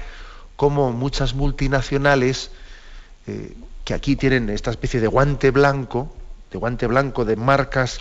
[0.55, 2.53] cómo muchas multinacionales
[3.27, 6.13] eh, que aquí tienen esta especie de guante blanco,
[6.51, 8.01] de guante blanco, de marcas,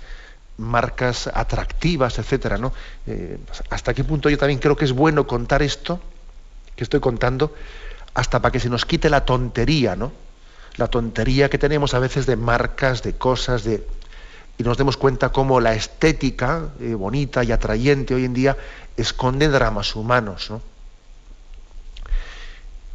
[0.58, 2.74] marcas atractivas, etcétera, ¿no?
[3.08, 3.38] Eh,
[3.70, 6.00] hasta qué punto yo también creo que es bueno contar esto
[6.76, 7.54] que estoy contando,
[8.14, 10.12] hasta para que se nos quite la tontería, ¿no?
[10.78, 13.86] La tontería que tenemos a veces de marcas, de cosas, de
[14.58, 18.56] y nos demos cuenta cómo la estética eh, bonita y atrayente hoy en día
[18.96, 20.62] esconde dramas humanos, ¿no?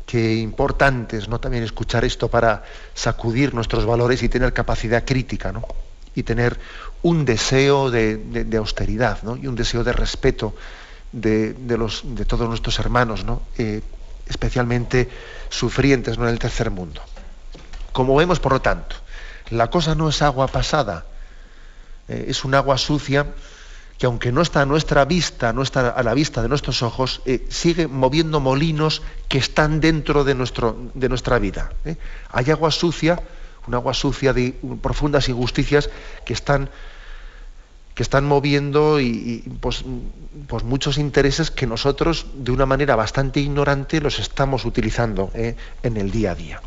[0.09, 1.39] Qué importante es ¿no?
[1.39, 5.67] también escuchar esto para sacudir nuestros valores y tener capacidad crítica, ¿no?
[6.15, 6.59] y tener
[7.03, 9.37] un deseo de, austeridad ¿no?
[9.37, 10.55] y un deseo de respeto
[11.13, 13.43] de, los, de todos nuestros hermanos, ¿no?
[13.59, 13.83] Eh,
[14.27, 15.11] especialmente
[15.51, 16.25] sufrientes ¿no?
[16.27, 17.03] en el tercer mundo.
[17.93, 18.97] Como vemos, por lo tanto,
[19.51, 21.05] la cosa no es agua pasada,
[22.09, 23.27] eh, es un agua sucia
[23.99, 27.21] que aunque no está a nuestra vista, no está a la vista de nuestros ojos,
[27.27, 31.73] eh, sigue moviendo molinos que están dentro de, nuestro, de nuestra vida.
[31.85, 31.97] ¿eh?
[32.31, 33.21] Hay agua sucia,
[33.67, 35.91] un agua sucia de profundas injusticias
[36.25, 36.71] que están,
[37.97, 39.85] que están moviendo y, pues,
[40.47, 45.57] pues, muchos intereses que nosotros, de una manera bastante ignorante, los estamos utilizando ¿eh?
[45.83, 46.63] en el día a día.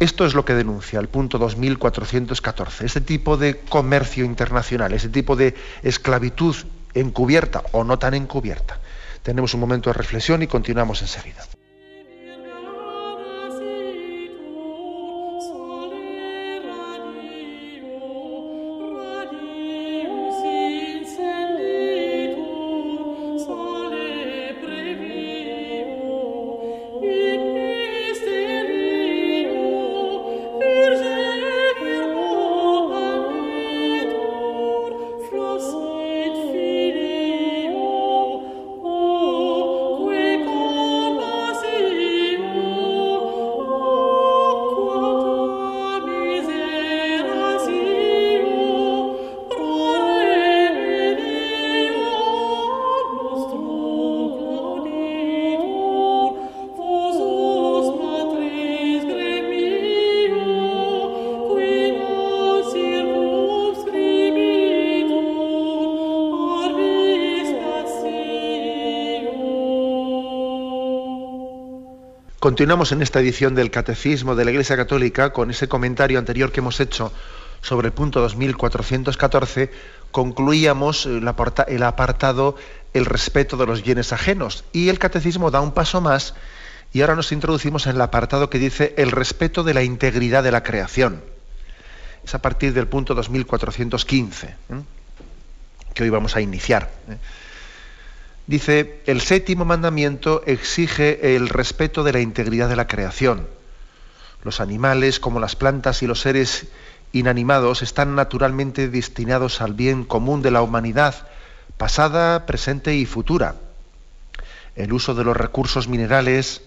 [0.00, 2.84] Esto es lo que denuncia el punto 2414.
[2.84, 6.56] Este tipo de comercio internacional, ese tipo de esclavitud
[6.94, 8.80] encubierta o no tan encubierta.
[9.22, 11.44] Tenemos un momento de reflexión y continuamos enseguida.
[72.44, 76.60] Continuamos en esta edición del Catecismo de la Iglesia Católica con ese comentario anterior que
[76.60, 77.10] hemos hecho
[77.62, 79.72] sobre el punto 2414.
[80.10, 82.56] Concluíamos el apartado
[82.92, 86.34] el respeto de los bienes ajenos y el Catecismo da un paso más
[86.92, 90.52] y ahora nos introducimos en el apartado que dice el respeto de la integridad de
[90.52, 91.22] la creación.
[92.22, 94.54] es a partir del punto 2415, ¿eh?
[95.94, 96.90] que hoy vamos a iniciar.
[97.08, 97.16] ¿eh?
[98.46, 103.46] Dice, el séptimo mandamiento exige el respeto de la integridad de la creación.
[104.42, 106.66] Los animales, como las plantas y los seres
[107.12, 111.26] inanimados, están naturalmente destinados al bien común de la humanidad,
[111.78, 113.56] pasada, presente y futura.
[114.76, 116.60] El uso de los recursos minerales,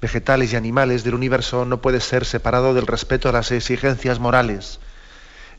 [0.00, 4.80] vegetales y animales del universo no puede ser separado del respeto a las exigencias morales.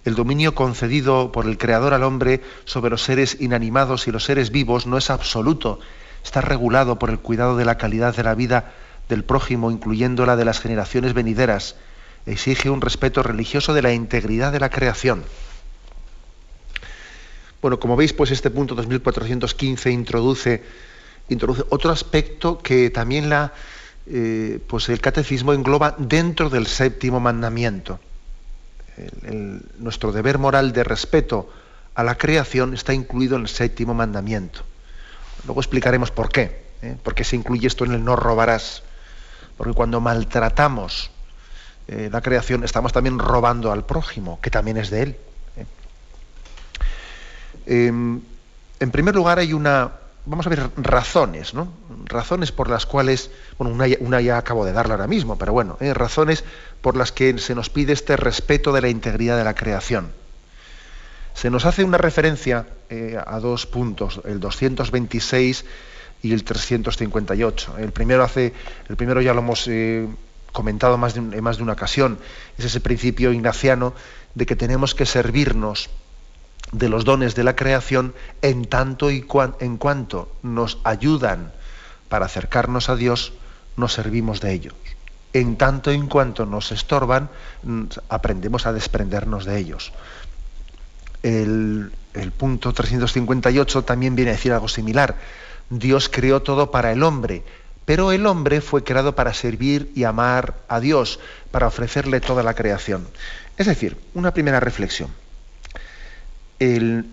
[0.06, 4.52] El dominio concedido por el Creador al hombre sobre los seres inanimados y los seres
[4.52, 5.80] vivos no es absoluto,
[6.24, 8.72] está regulado por el cuidado de la calidad de la vida
[9.10, 11.76] del prójimo, incluyendo la de las generaciones venideras.
[12.28, 15.24] Exige un respeto religioso de la integridad de la creación.
[17.60, 20.64] Bueno, como veis, pues este punto 2415 introduce,
[21.70, 23.54] otro aspecto que también la,
[24.06, 28.00] eh, pues el catecismo engloba dentro del séptimo mandamiento.
[29.78, 31.50] Nuestro deber moral de respeto
[31.96, 34.62] a la creación está incluido en el séptimo mandamiento.
[35.46, 36.66] Luego explicaremos por qué.
[36.82, 36.98] ¿eh?
[37.02, 38.84] ¿Por qué se incluye esto en el no robarás?
[39.58, 41.12] Porque cuando maltratamos
[41.88, 45.18] eh, la creación estamos también robando al prójimo, que también es de él.
[47.68, 48.22] Em,
[48.80, 49.92] en primer lugar hay una,
[50.26, 51.72] vamos a ver razones, ¿no?
[52.06, 55.94] Razones por las cuales, bueno, una, ya acabo de darla ahora mismo, pero bueno, ¿eh?
[55.94, 56.44] razones
[56.82, 60.12] por las que se nos pide este respeto de la integridad de la creación.
[61.34, 65.66] Se nos hace una referencia eh, a dos puntos, el 226
[66.24, 67.78] y el 358.
[67.78, 68.54] El primero hace,
[68.90, 70.08] el primero ya lo hemos eh,
[70.52, 72.18] comentado más en más de una ocasión,
[72.58, 73.94] es ese principio ignaciano
[74.34, 75.90] de que tenemos que servirnos
[76.78, 79.26] de los dones de la creación en tanto y
[79.60, 81.54] en cuanto nos ayudan
[82.10, 83.34] para acercarnos a Dios,
[83.78, 84.74] nos servimos de ellos.
[85.34, 87.30] En tanto y en cuanto nos estorban,
[88.10, 89.94] aprendemos a desprendernos de ellos.
[91.24, 95.16] El, el punto 358 también viene a decir algo similar.
[95.70, 97.44] Dios creó todo para el hombre,
[97.86, 101.20] pero el hombre fue creado para servir y amar a Dios,
[101.52, 103.08] para ofrecerle toda la creación.
[103.58, 105.10] Es decir, una primera reflexión
[106.60, 107.06] el,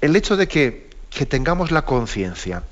[0.00, 0.86] hecho de que,
[1.28, 2.62] tengamos la conciencia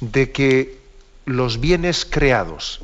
[0.00, 0.78] de que
[1.24, 2.82] los bienes creados,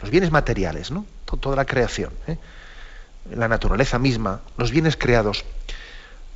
[0.00, 1.06] los bienes materiales, ¿no?
[1.24, 2.36] toda la creación, ¿eh?
[3.30, 5.44] la naturaleza misma, los bienes creados,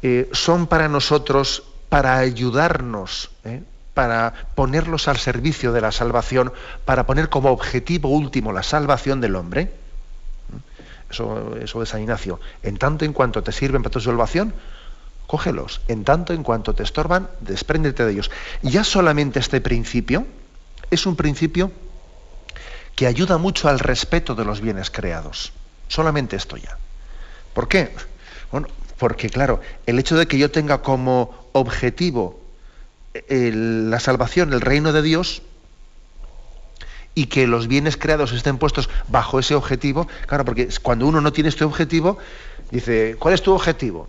[0.03, 3.63] eh, son para nosotros, para ayudarnos, ¿eh?
[3.95, 6.53] para ponerlos al servicio de la salvación,
[6.85, 9.73] para poner como objetivo último la salvación del hombre.
[11.11, 12.41] Eso, eso de San Ignacio.
[12.63, 14.55] En tanto en cuanto te sirven para tu salvación,
[15.31, 15.81] cógelos.
[15.87, 18.33] En tanto en cuanto te estorban, despréndete de ellos.
[18.63, 20.27] Ya solamente este principio
[20.91, 21.71] es un principio
[22.97, 25.53] que ayuda mucho al respeto de los bienes creados.
[25.87, 26.77] Solamente esto ya.
[27.55, 27.95] ¿Por qué?
[28.51, 28.67] Bueno,
[28.99, 32.41] porque claro, el hecho de que yo tenga como objetivo
[33.29, 35.43] la salvación, el reino de Dios,
[37.15, 41.33] y que los bienes creados estén puestos bajo ese objetivo, claro, porque cuando uno no
[41.33, 42.19] tiene este objetivo,
[42.73, 44.09] dice, ¿cuál es tu objetivo?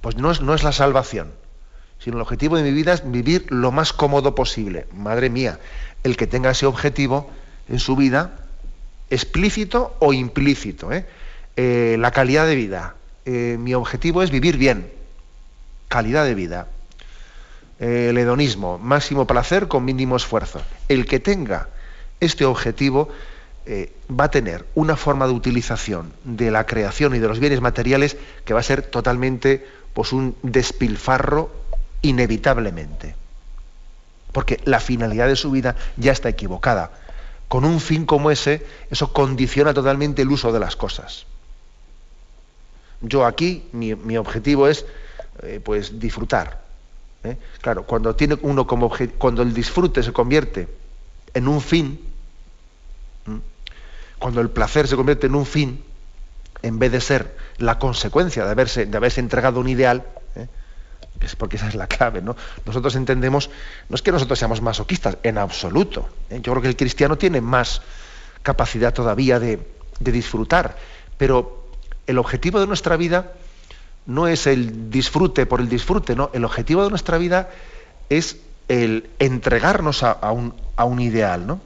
[0.00, 1.32] Pues no es, no es la salvación,
[1.98, 4.86] sino el objetivo de mi vida es vivir lo más cómodo posible.
[4.92, 5.58] Madre mía,
[6.02, 7.30] el que tenga ese objetivo
[7.68, 8.38] en su vida,
[9.10, 11.06] explícito o implícito, ¿eh?
[11.56, 12.94] Eh, la calidad de vida.
[13.26, 14.90] Eh, mi objetivo es vivir bien,
[15.88, 16.68] calidad de vida.
[17.78, 20.60] el hedonismo, máximo placer con mínimo esfuerzo.
[20.88, 21.70] El que tenga
[22.20, 23.08] este objetivo
[24.10, 28.16] va a tener una forma de utilización de la creación y de los bienes materiales
[28.44, 31.50] que va a ser totalmente pues un despilfarro
[32.02, 33.14] inevitablemente.
[34.32, 36.90] Porque la finalidad de su vida ya está equivocada.
[37.48, 41.26] Con un fin como ese, eso condiciona totalmente el uso de las cosas.
[43.00, 44.84] Yo aquí, mi, objetivo es
[45.42, 46.62] eh, pues disfrutar.
[47.24, 47.36] ¿eh?
[47.60, 50.68] Claro, cuando tiene uno como cuando el disfrute se convierte
[51.34, 52.09] en un fin,
[54.20, 55.82] cuando el placer se convierte en un fin,
[56.62, 60.04] en vez de ser la consecuencia de haberse, de haberse entregado un ideal,
[60.36, 60.46] ¿eh?
[61.20, 62.36] es porque esa es la clave, ¿no?
[62.64, 63.50] Nosotros entendemos,
[63.88, 66.08] no es que nosotros seamos masoquistas, en absoluto.
[66.28, 66.40] ¿eh?
[66.42, 67.82] Yo creo que el cristiano tiene más
[68.42, 69.66] capacidad todavía de,
[69.98, 70.76] de disfrutar,
[71.18, 71.66] pero
[72.06, 73.32] el objetivo de nuestra vida
[74.06, 77.50] no es el disfrute por el disfrute, no, el objetivo de nuestra vida
[78.10, 78.36] es
[78.68, 81.60] el entregarnos a, un, a un ideal, ¿no?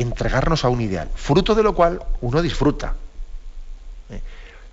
[0.00, 2.94] Entregarnos a un ideal, fruto de lo cual uno disfruta.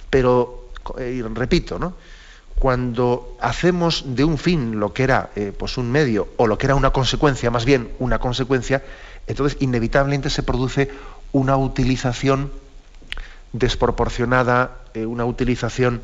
[0.10, 1.78] Pero, eh, repito,
[2.58, 6.68] cuando hacemos de un fin lo que era eh, pues un medio o lo que
[6.68, 8.84] era una consecuencia, más bien una consecuencia,
[9.28, 10.90] entonces inevitablemente se produce
[11.34, 12.52] una utilización
[13.52, 16.02] desproporcionada, eh, una utilización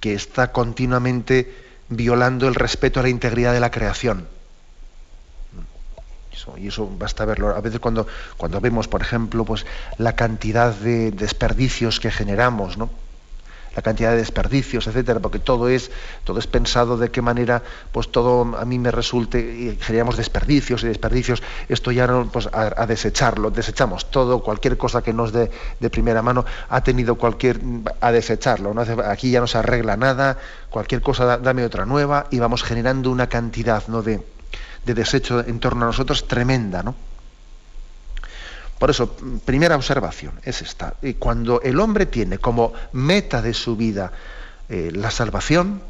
[0.00, 1.54] que está continuamente
[1.90, 4.26] violando el respeto a la integridad de la creación.
[6.56, 7.48] Y eso basta verlo.
[7.54, 9.66] A veces cuando, cuando vemos, por ejemplo, pues,
[9.98, 12.90] la cantidad de desperdicios que generamos, ¿no?
[13.78, 15.92] la cantidad de desperdicios, etcétera, porque todo es,
[16.24, 17.62] todo es pensado de qué manera,
[17.92, 22.48] pues todo a mí me resulte, y generamos desperdicios y desperdicios, esto ya no, pues
[22.52, 27.60] a, desecharlo, desechamos todo, cualquier cosa que nos dé de primera mano, ha tenido cualquier,
[28.00, 28.82] a desecharlo, ¿no?
[29.06, 30.38] aquí ya no se arregla nada,
[30.70, 34.02] cualquier cosa dame otra nueva, y vamos generando una cantidad ¿no?
[34.02, 34.20] de,
[34.88, 36.94] de desecho en torno a nosotros tremenda, ¿no?
[38.78, 39.12] Por eso,
[39.44, 40.94] primera observación es esta.
[41.18, 44.12] Cuando el hombre tiene como meta de su vida
[44.68, 45.82] eh, la salvación,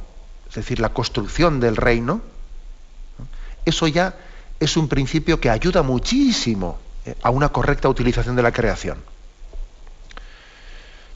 [0.49, 2.22] es decir, la construcción del reino,
[3.64, 4.14] eso ya
[4.59, 8.99] es un principio que ayuda muchísimo eh, a una correcta utilización de la creación.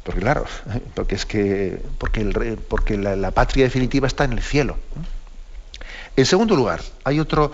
[0.04, 0.44] Porque claro,
[0.94, 4.76] porque es que porque la patria definitiva está en el cielo.
[6.14, 7.52] En segundo lugar, hay otro,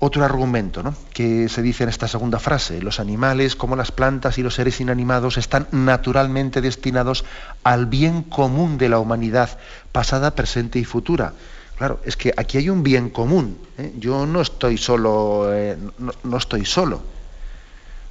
[0.00, 4.42] otro argumento que se dice en esta segunda frase, los animales como las plantas y
[4.42, 7.24] los seres inanimados están naturalmente destinados
[7.62, 9.56] al bien común de la humanidad,
[9.92, 11.34] pasada, presente y futura.
[11.78, 13.56] Claro, es que aquí hay un bien común.
[13.78, 13.92] ¿eh?
[13.98, 15.78] Yo no estoy solo, eh,
[16.24, 17.02] no, estoy solo.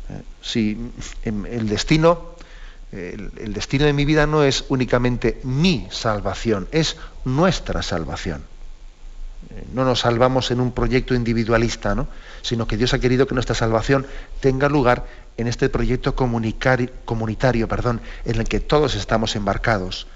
[0.10, 0.22] ¿eh?
[0.42, 0.78] Si
[1.26, 2.36] el destino,
[2.94, 6.96] el destino de mi vida no es únicamente mi salvación, es
[7.26, 8.51] nuestra salvación
[9.74, 12.08] no nos salvamos en un proyecto individualista, ¿no?
[12.42, 14.06] sino que Dios ha querido que nuestra salvación
[14.40, 15.06] tenga lugar
[15.38, 20.08] en este proyecto comunitario perdón, en el que todos estamos embarcados.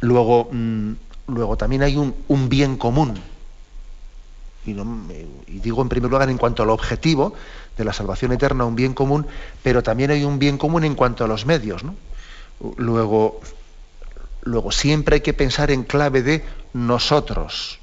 [0.00, 0.92] Luego, mm,
[1.28, 3.14] luego también hay un, bien común.
[4.66, 7.34] Y, y, digo en primer lugar en cuanto al objetivo
[7.78, 9.26] de la salvación eterna, un bien común,
[9.62, 11.84] pero también hay un bien común en cuanto a los medios.
[11.84, 11.94] ¿no?
[12.76, 13.40] Luego,
[14.46, 17.80] luego, siempre hay que pensar en clave de nosotros,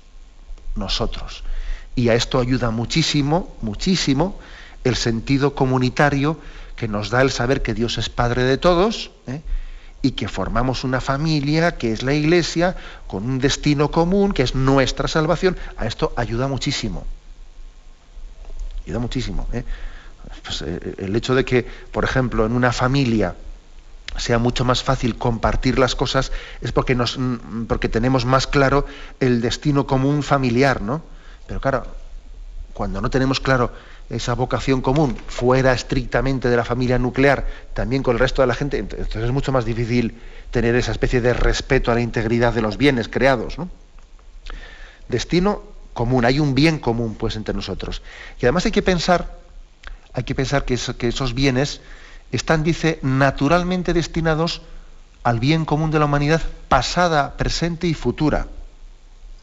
[0.76, 1.44] nosotros.
[1.96, 4.40] Y a esto ayuda muchísimo, muchísimo
[4.84, 6.40] el sentido comunitario
[6.76, 9.42] que nos da el saber que Dios es Padre de todos ¿eh?
[10.02, 12.76] y que formamos una familia que es la Iglesia
[13.08, 15.56] con un destino común que es nuestra salvación.
[15.78, 17.06] A esto ayuda muchísimo.
[18.86, 19.48] Ayuda muchísimo.
[19.54, 19.64] ¿eh?
[20.44, 23.36] Pues, eh, el hecho de que, por ejemplo, en una familia
[24.18, 28.86] sea mucho más fácil compartir las cosas es porque, nos, mm, porque tenemos más claro
[29.20, 31.02] el destino común familiar, ¿no?
[31.48, 31.88] Pero claro,
[32.74, 33.72] cuando no tenemos claro
[34.10, 38.56] esa vocación común fuera estrictamente de la familia nuclear, también con el resto de la
[38.56, 40.20] gente, entonces es mucho más difícil
[40.52, 43.70] tener esa especie de respeto a la integridad de los bienes creados, ¿no?
[45.08, 48.02] Destino común, hay un bien común pues entre nosotros.
[48.40, 49.38] Y además hay que pensar,
[50.14, 51.82] hay que pensar que esos bienes
[52.34, 54.62] están, dice, naturalmente destinados
[55.24, 58.48] al bien común de la humanidad pasada, presente y futura.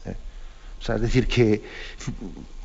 [0.05, 0.15] ¿Eh?
[0.79, 1.63] O sea, es decir, que,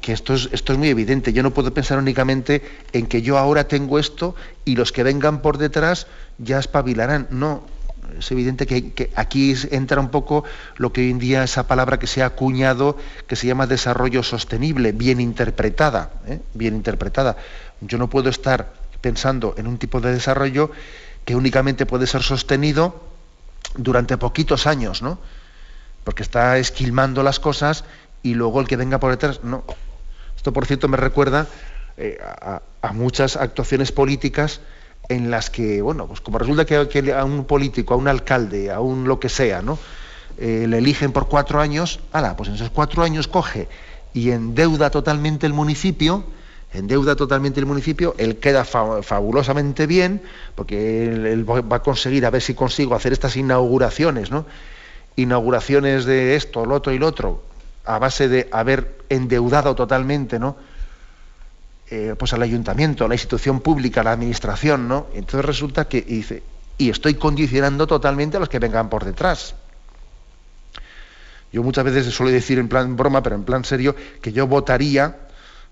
[0.07, 1.33] esto, es, esto es muy evidente.
[1.33, 2.63] Yo no puedo pensar únicamente
[2.93, 6.07] en que yo ahora tengo esto y los que vengan por detrás
[6.39, 7.29] ya espabilarán.
[7.31, 7.65] No,
[8.19, 10.45] es evidente que, aquí entra un poco
[10.77, 12.97] lo que hoy en día esa palabra que se ha acuñado,
[13.27, 16.41] que se llama desarrollo sostenible, bien interpretada, ¿eh?
[16.55, 17.37] bien interpretada.
[17.81, 18.73] Yo no puedo estar
[19.07, 20.73] pensando en un tipo de desarrollo
[21.25, 23.05] que únicamente puede ser sostenido
[23.77, 25.21] durante poquitos años, ¿no?
[26.03, 27.85] Porque está esquilmando las cosas
[28.25, 29.63] y luego el que venga por detrás, no.
[30.37, 31.47] Esto, por cierto, me recuerda
[31.97, 34.61] eh, a, muchas actuaciones políticas
[35.09, 38.81] en las que, bueno, pues como resulta que, a un político, a un alcalde, a
[38.81, 39.79] un lo que sea, ¿no?
[40.37, 43.69] Eh, le eligen por cuatro años, ala, pues en esos cuatro años coge
[44.13, 46.25] y endeuda totalmente el municipio,
[46.77, 50.23] endeuda totalmente el municipio, él queda fabulosamente bien,
[50.55, 54.47] porque él, va a conseguir, a ver si consigo hacer estas inauguraciones, ¿no?
[55.17, 57.43] Inauguraciones de esto, lo otro y lo otro,
[57.85, 60.57] a base de haber endeudado totalmente, ¿no?
[61.89, 65.07] Eh, pues al ayuntamiento, a la institución pública, a la administración, ¿no?
[65.15, 66.43] Entonces resulta que dice,
[66.79, 69.55] y estoy condicionando totalmente a los que vengan por detrás.
[71.53, 75.26] Yo muchas veces suelo decir en plan broma, pero en plan serio, que yo votaría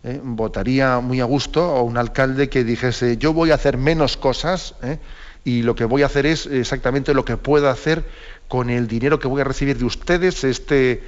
[0.05, 0.21] ¿eh?
[0.23, 4.75] votaría muy a gusto a un alcalde que dijese yo voy a hacer menos cosas
[4.83, 4.99] ¿eh?
[5.45, 8.05] y lo que voy a hacer es exactamente lo que puedo hacer
[8.47, 11.03] con el dinero que voy a recibir de ustedes este,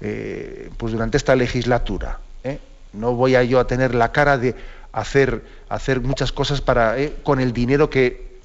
[0.00, 2.20] eh, pues durante esta legislatura.
[2.92, 4.54] No voy a yo a tener la cara de
[4.90, 8.38] hacer, hacer muchas cosas para, con el dinero que,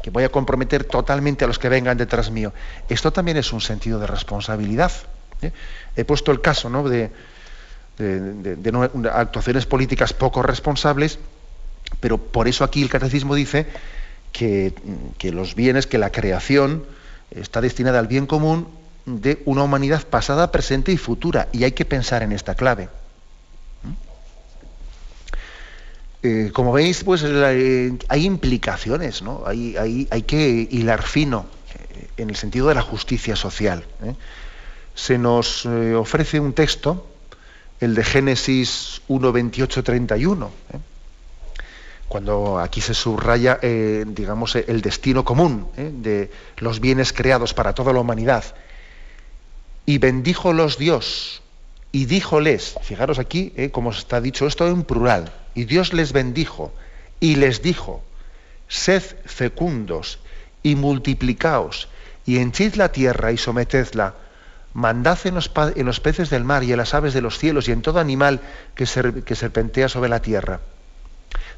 [0.00, 2.52] que voy a comprometer totalmente a los que vengan detrás mío.
[2.88, 4.92] Esto también es un sentido de responsabilidad.
[5.96, 6.88] He puesto el caso ¿no?
[6.88, 7.10] de,
[7.98, 11.18] de, actuaciones políticas poco responsables,
[12.00, 13.66] pero por eso aquí el catecismo dice
[14.32, 14.72] que,
[15.32, 16.84] los bienes, que la creación
[17.30, 18.68] está destinada al bien común
[19.04, 21.48] de una humanidad pasada, presente y futura.
[21.52, 22.88] Y hay que pensar en esta clave.
[23.82, 23.92] ¿Mm?
[26.22, 29.42] Eh, como veis, pues eh, hay implicaciones, ¿no?
[29.46, 29.76] Hay,
[30.10, 33.84] hay, que hilar fino eh, en el sentido de la justicia social.
[34.94, 37.11] Se nos ofrece un texto,
[37.82, 40.50] el de Génesis 1, 28, 31
[42.12, 47.72] cuando aquí se subraya, eh, digamos, el destino común eh, de los bienes creados para
[47.72, 48.44] toda la humanidad.
[49.86, 51.40] Y bendíjolos Dios
[51.90, 56.74] y díjoles, fijaros aquí eh, como está dicho esto en plural, y Dios les bendijo
[57.18, 58.04] y les dijo,
[58.68, 60.18] sed fecundos
[60.62, 61.88] y multiplicaos
[62.26, 64.16] y henchid la tierra y sometedla,
[64.74, 67.82] mandad en los, peces del mar y en las aves de los cielos y en
[67.82, 68.40] todo animal
[68.74, 70.60] que serpentea sobre la tierra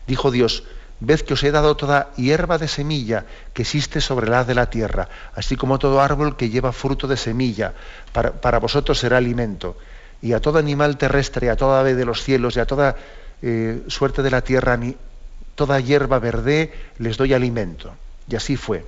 [0.07, 0.65] Dijo Dios,
[1.01, 4.69] ved que os he dado toda hierba de semilla que existe sobre la de la
[4.69, 7.73] tierra, así como todo árbol que lleva fruto de semilla,
[8.13, 9.77] para, vosotros será alimento.
[10.21, 12.97] Y a todo animal terrestre, a toda ave de los cielos y a toda
[13.43, 14.79] eh, suerte de la tierra,
[15.55, 17.93] toda hierba verde les doy alimento.
[18.29, 18.87] Y así fue.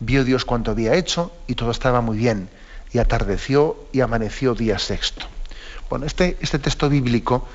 [0.00, 2.48] Vio Dios cuanto había hecho y todo estaba muy bien.
[2.92, 5.26] Y atardeció y amaneció día sexto.
[5.90, 7.46] Bueno, este, este texto bíblico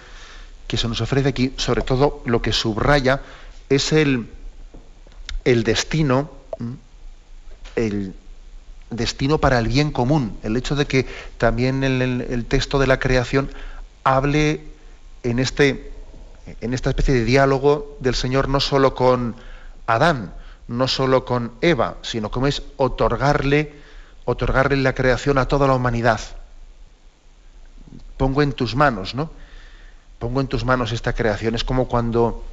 [0.68, 3.22] que se nos ofrece aquí, sobre todo lo que subraya
[3.70, 4.30] es el,
[5.44, 6.32] el destino,
[7.76, 8.14] el
[8.90, 11.08] destino para el bien común, el hecho de que
[11.38, 13.50] también el, el texto de la creación
[14.04, 14.62] hable
[15.24, 15.92] en, este,
[16.62, 19.36] en esta especie de diálogo del Señor no solo con
[19.88, 20.34] Adán,
[20.68, 23.74] no solo con Eva, sino como es otorgarle,
[24.26, 26.20] otorgarle la creación a toda la humanidad.
[28.18, 29.32] Pongo en tus manos, ¿no?
[30.22, 31.56] pongo en tus manos esta creación.
[31.56, 32.44] Es como cuando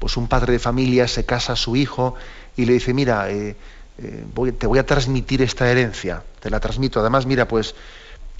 [0.00, 2.16] pues, un padre de familia se casa a su hijo
[2.56, 3.56] y le dice, mira, eh,
[3.98, 6.98] eh, te voy a transmitir esta herencia, te la transmito.
[6.98, 7.76] Además, mira, pues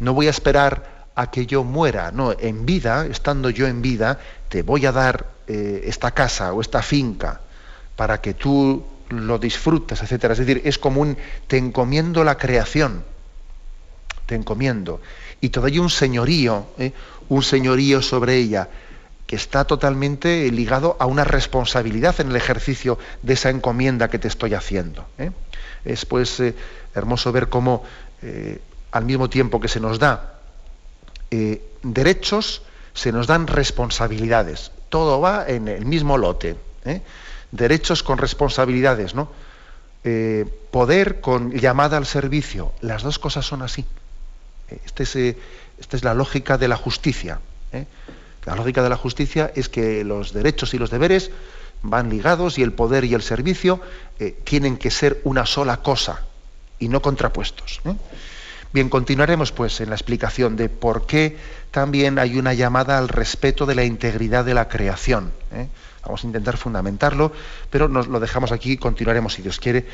[0.00, 4.18] no voy a esperar a que yo muera, no, en vida, estando yo en vida,
[4.48, 7.40] te voy a dar eh, esta casa o esta finca
[7.94, 10.32] para que tú lo disfrutes, etcétera.
[10.32, 13.04] Es decir, es como un te encomiendo la creación,
[14.26, 15.00] te encomiendo.
[15.40, 16.66] Y hay un señorío,
[17.28, 18.68] un señorío sobre ella
[19.26, 24.28] que está totalmente ligado a una responsabilidad en el ejercicio de esa encomienda que te
[24.28, 25.04] estoy haciendo.
[25.18, 25.32] ¿eh?
[25.84, 26.54] Es pues eh,
[26.94, 27.82] hermoso ver cómo
[28.22, 28.60] eh,
[28.92, 30.32] al mismo tiempo que se nos da
[31.82, 32.62] derechos,
[32.94, 34.70] se nos dan responsabilidades.
[34.88, 36.56] Todo va en el mismo lote.
[37.52, 39.30] Derechos con responsabilidades, ¿no?
[40.70, 42.72] poder con llamada al servicio.
[42.80, 43.84] Las dos cosas son así.
[44.84, 45.16] Este es
[45.78, 47.40] esta es la lógica de la justicia.
[47.72, 47.86] ¿eh?
[48.44, 51.30] La lógica de la justicia es que los derechos y los deberes
[51.82, 53.80] van ligados y el poder y el servicio
[54.18, 56.22] eh, tienen que ser una sola cosa
[56.78, 57.80] y no contrapuestos.
[57.84, 57.94] ¿eh?
[58.72, 61.36] Bien, continuaremos pues en la explicación de por qué
[61.70, 65.32] también hay una llamada al respeto de la integridad de la creación.
[66.06, 67.32] Vamos a intentar fundamentarlo,
[67.70, 69.86] pero nos lo dejamos aquí y continuaremos si Dios quiere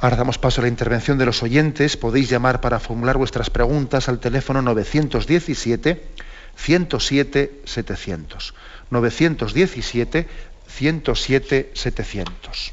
[0.00, 1.98] Ahora damos paso a la intervención de los oyentes.
[1.98, 6.08] Podéis llamar para formular vuestras preguntas al teléfono 917
[6.56, 8.54] 107 700.
[8.90, 10.28] 917
[10.66, 12.72] 107 700.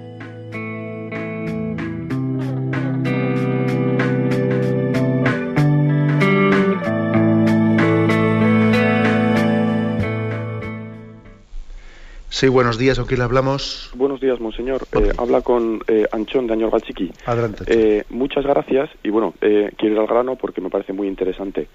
[12.41, 13.91] Sí, buenos días, ¿con quién le hablamos?
[13.93, 14.81] Buenos días, monseñor.
[14.93, 17.11] Eh, habla con eh, Anchón de Añor Galchiqui.
[17.27, 17.65] Adelante.
[17.67, 21.67] Eh, muchas gracias y bueno, quiero ir al grano porque me parece muy interesante.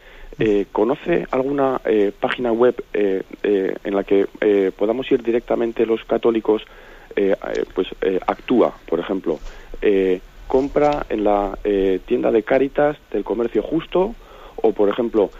[0.72, 1.80] ¿Conoce alguna
[2.18, 4.26] página web en la que
[4.76, 6.62] podamos ir directamente los católicos?
[7.72, 7.86] pues
[8.26, 9.38] actúa, por ejemplo,
[10.48, 11.56] compra en la
[12.06, 14.16] tienda de Cáritas del Comercio Justo
[14.56, 15.30] o, por ejemplo,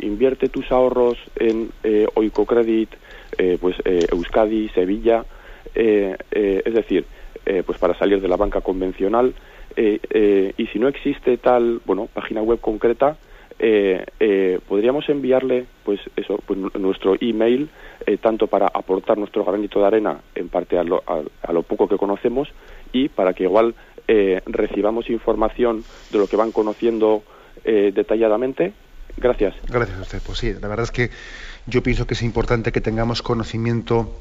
[0.00, 1.72] invierte tus ahorros en
[2.14, 2.98] Oicocredit eh,
[3.60, 5.24] pues eh, Euskadi, Sevilla,
[5.74, 7.04] eh, es decir,
[7.64, 9.34] pues para salir de la banca convencional
[9.76, 13.16] y si no existe tal, bueno, página web concreta,
[14.68, 17.68] podríamos enviarle pues eso pues nuestro email
[18.20, 21.96] tanto para aportar nuestro granito de arena en parte a lo, a, lo poco que
[21.96, 22.48] conocemos
[22.92, 23.74] y para que igual
[24.46, 27.24] recibamos información de lo que van conociendo
[27.64, 28.74] detalladamente.
[29.16, 29.54] Gracias.
[29.68, 30.18] Gracias a usted.
[30.24, 31.10] Pues sí la verdad es que
[31.70, 34.14] yo pienso que es importante que tengamos conocimiento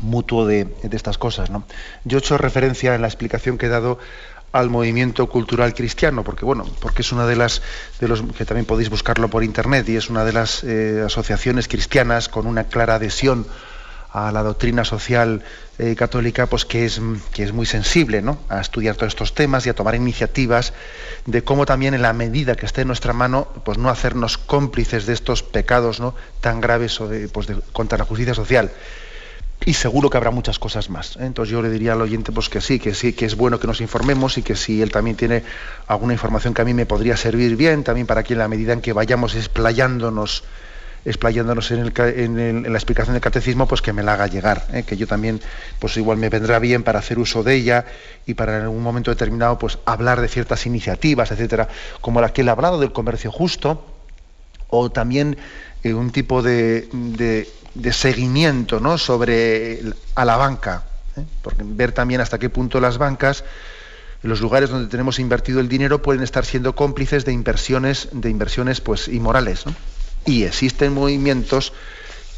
[0.00, 1.50] mutuo de, estas cosas.
[2.04, 3.98] Yo he hecho referencia en la explicación que he dado
[4.52, 7.62] al movimiento cultural cristiano, porque bueno, porque es una de las
[8.00, 11.68] de los que también podéis buscarlo por internet y es una de las eh, asociaciones
[11.68, 13.46] cristianas con una clara adhesión
[14.16, 15.42] a la doctrina social
[15.78, 16.98] eh, católica, pues que es,
[17.34, 18.38] que es muy sensible ¿no?
[18.48, 20.72] a estudiar todos estos temas y a tomar iniciativas
[21.26, 25.04] de cómo también en la medida que esté en nuestra mano, pues no hacernos cómplices
[25.04, 26.14] de estos pecados ¿no?
[26.40, 26.98] tan graves
[27.30, 28.70] pues contra la justicia social.
[29.66, 31.16] Y seguro que habrá muchas cosas más.
[31.16, 31.26] ¿eh?
[31.26, 33.66] Entonces yo le diría al oyente pues que sí, que sí, que es bueno que
[33.66, 35.42] nos informemos y que si él también tiene
[35.88, 38.72] alguna información que a mí me podría servir bien, también para que en la medida
[38.72, 40.42] en que vayamos explayándonos
[41.06, 44.82] explayándonos en, la explicación del catecismo, pues que me la haga llegar, ¿eh?
[44.82, 45.40] que yo también,
[45.78, 47.86] pues igual me vendrá bien para hacer uso de ella
[48.26, 51.68] y para en algún momento determinado, pues hablar de ciertas iniciativas, etcétera,
[52.00, 53.86] como la que él ha hablado del comercio justo,
[54.68, 55.38] o también
[55.84, 56.88] eh, un tipo de,
[57.92, 58.98] seguimiento ¿no?
[58.98, 59.80] sobre
[60.16, 60.86] a la banca,
[61.16, 61.22] ¿eh?
[61.40, 63.44] porque ver también hasta qué punto las bancas
[64.22, 68.80] los lugares donde tenemos invertido el dinero pueden estar siendo cómplices de inversiones de inversiones
[68.80, 69.74] pues inmorales ¿no?
[70.26, 71.72] Y existen movimientos,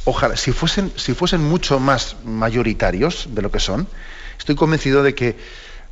[0.05, 3.89] ojalá, si fuesen, si fuesen mucho más mayoritarios de lo que son,
[4.39, 5.37] estoy convencido de que,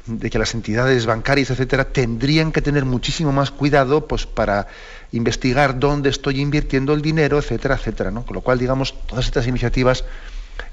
[0.06, 4.68] de que las entidades bancarias, etcétera, tendrían que tener muchísimo más cuidado pues, para
[5.12, 8.10] investigar dónde estoy invirtiendo el dinero, etcétera, etcétera.
[8.10, 8.24] ¿no?
[8.24, 10.04] Con lo cual, digamos, todas estas iniciativas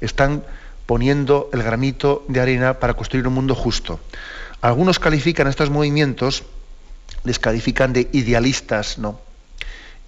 [0.02, 0.44] están
[0.86, 4.00] poniendo el granito de arena para construir un mundo justo.
[4.62, 6.44] Algunos califican estos movimientos,
[7.24, 9.20] les califican de idealistas, ¿no?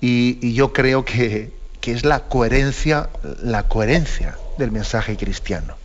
[0.08, 1.51] Y, yo creo que,
[1.82, 3.10] es la coherencia,
[3.41, 5.78] la coherencia del mensaje cristiano.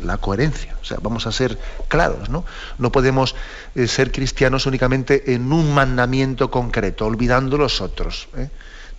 [0.00, 0.76] La coherencia.
[0.82, 2.44] O sea, vamos a ser claros, ¿no?
[2.76, 3.34] No podemos
[3.74, 8.28] eh, ser cristianos únicamente en un mandamiento concreto, olvidando los otros.
[8.36, 8.50] ¿eh?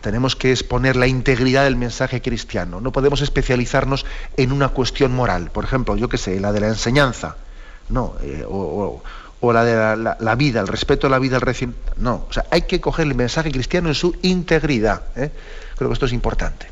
[0.02, 2.82] Tenemos que exponer la integridad del mensaje cristiano.
[2.82, 4.04] No podemos especializarnos
[4.36, 5.52] en una cuestión moral.
[5.52, 7.36] Por ejemplo, yo qué sé, la de la enseñanza.
[7.90, 9.04] No, eh, o
[9.42, 11.74] la de la, vida, el respeto a la vida, al recién.
[11.98, 15.04] No, o sea, hay que coger el mensaje cristiano en su integridad.
[15.16, 15.32] ¿eh?
[15.78, 16.68] Creo que esto es importante.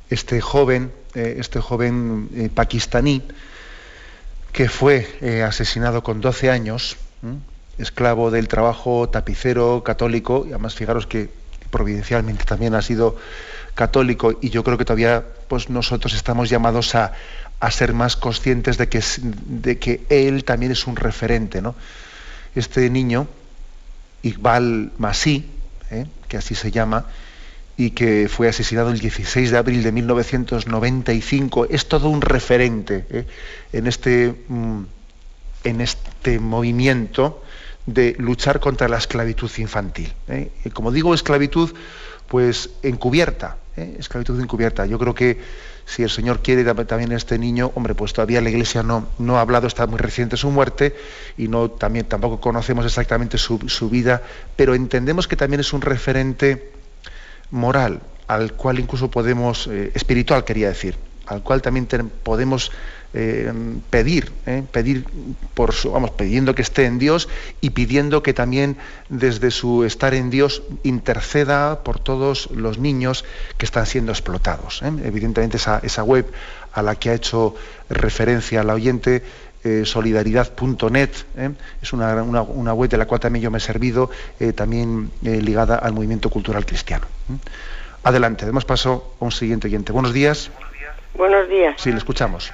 [0.09, 3.21] este joven, eh, este joven eh, pakistaní,
[4.51, 6.97] que fue eh, asesinado con 12 años,
[7.79, 11.29] esclavo del trabajo tapicero católico, y además fijaros que
[11.71, 13.15] providencialmente también ha sido
[13.73, 17.13] católico, y yo creo que todavía pues nosotros estamos llamados a,
[17.71, 21.61] ser más conscientes de que, de que él también es un referente.
[21.61, 21.75] ¿no?
[22.55, 23.27] Este niño,
[24.23, 25.45] Iqbal Masí,
[25.91, 26.05] ¿eh?
[26.27, 27.05] que así se llama,
[27.75, 33.25] y que fue asesinado el 16 de abril de 1995, es todo un referente ¿eh?
[33.71, 34.83] en, este, mm,
[35.63, 37.41] en este movimiento
[37.93, 40.13] de luchar contra la esclavitud infantil.
[40.27, 40.49] ¿eh?
[40.73, 41.73] como digo, esclavitud
[42.27, 43.95] pues encubierta, ¿eh?
[43.99, 44.85] esclavitud encubierta.
[44.85, 45.39] Yo creo que
[45.85, 49.41] si el Señor quiere también este niño, hombre, pues todavía la Iglesia no, no ha
[49.41, 50.95] hablado, está muy reciente su muerte
[51.37, 53.57] y no también tampoco conocemos exactamente su,
[53.89, 54.21] vida,
[54.55, 56.71] pero entendemos que también es un referente
[57.49, 60.95] moral al cual incluso podemos eh, espiritual quería decir,
[61.29, 61.87] al cual también
[62.23, 62.71] podemos
[63.13, 63.51] eh,
[63.89, 65.05] pedir, eh, pedir
[65.53, 67.29] por su, vamos, pidiendo que esté en Dios
[67.61, 68.77] y pidiendo que también
[69.09, 73.25] desde su estar en Dios interceda por todos los niños
[73.57, 74.81] que están siendo explotados.
[74.81, 74.91] ¿eh?
[75.03, 76.31] Evidentemente esa, web
[76.73, 77.55] a la que ha hecho
[77.89, 79.23] referencia la oyente,
[79.83, 81.09] solidaridad.net,
[81.81, 84.09] es una, una, web de la cual también yo me he servido,
[84.55, 87.05] también ligada al movimiento cultural cristiano.
[88.03, 89.91] Adelante, demos paso a un siguiente oyente.
[89.91, 90.49] Buenos días.
[91.13, 91.75] Buenos días.
[91.77, 92.53] Sí, le escuchamos.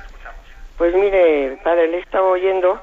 [0.78, 2.80] Pues mire, padre, le estaba oyendo.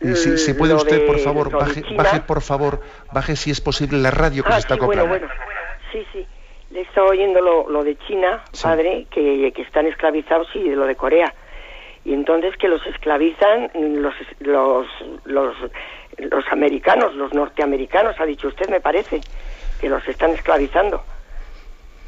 [0.00, 2.80] Y si, si puede usted, por favor, baje, baje, por favor,
[3.12, 5.28] baje si es posible la radio que ah, se está sí, Bueno, bueno,
[5.90, 6.26] sí, sí.
[6.70, 10.94] Le estaba oyendo lo, lo de China, padre, que, que, están esclavizados y lo de
[10.94, 11.34] Corea.
[12.04, 14.86] Y entonces que los esclavizan los, los,
[15.24, 15.56] los,
[16.18, 19.20] los americanos, los norteamericanos, ha dicho usted, me parece,
[19.80, 21.02] que los están esclavizando.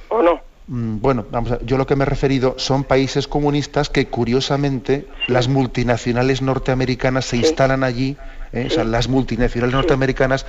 [0.09, 0.41] ¿O no?
[0.70, 5.04] Mm, bueno, vamos a, yo lo que me he referido son países comunistas que curiosamente
[5.26, 8.16] las multinacionales norteamericanas se instalan allí,
[8.52, 8.66] ¿eh?
[8.68, 10.46] o sea, las multinacionales norteamericanas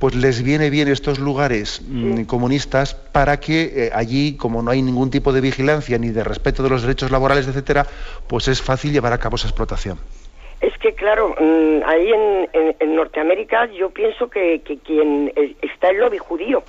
[0.00, 4.80] pues les viene bien estos lugares mm, comunistas para que eh, allí, como no hay
[4.80, 7.86] ningún tipo de vigilancia ni de respeto de los derechos laborales, etcétera,
[8.26, 9.98] pues es fácil llevar a cabo esa explotación.
[10.62, 12.10] Es que, claro, mm, ahí
[12.80, 16.62] en, Norteamérica yo pienso que, que, quien eh, está el lobby judío,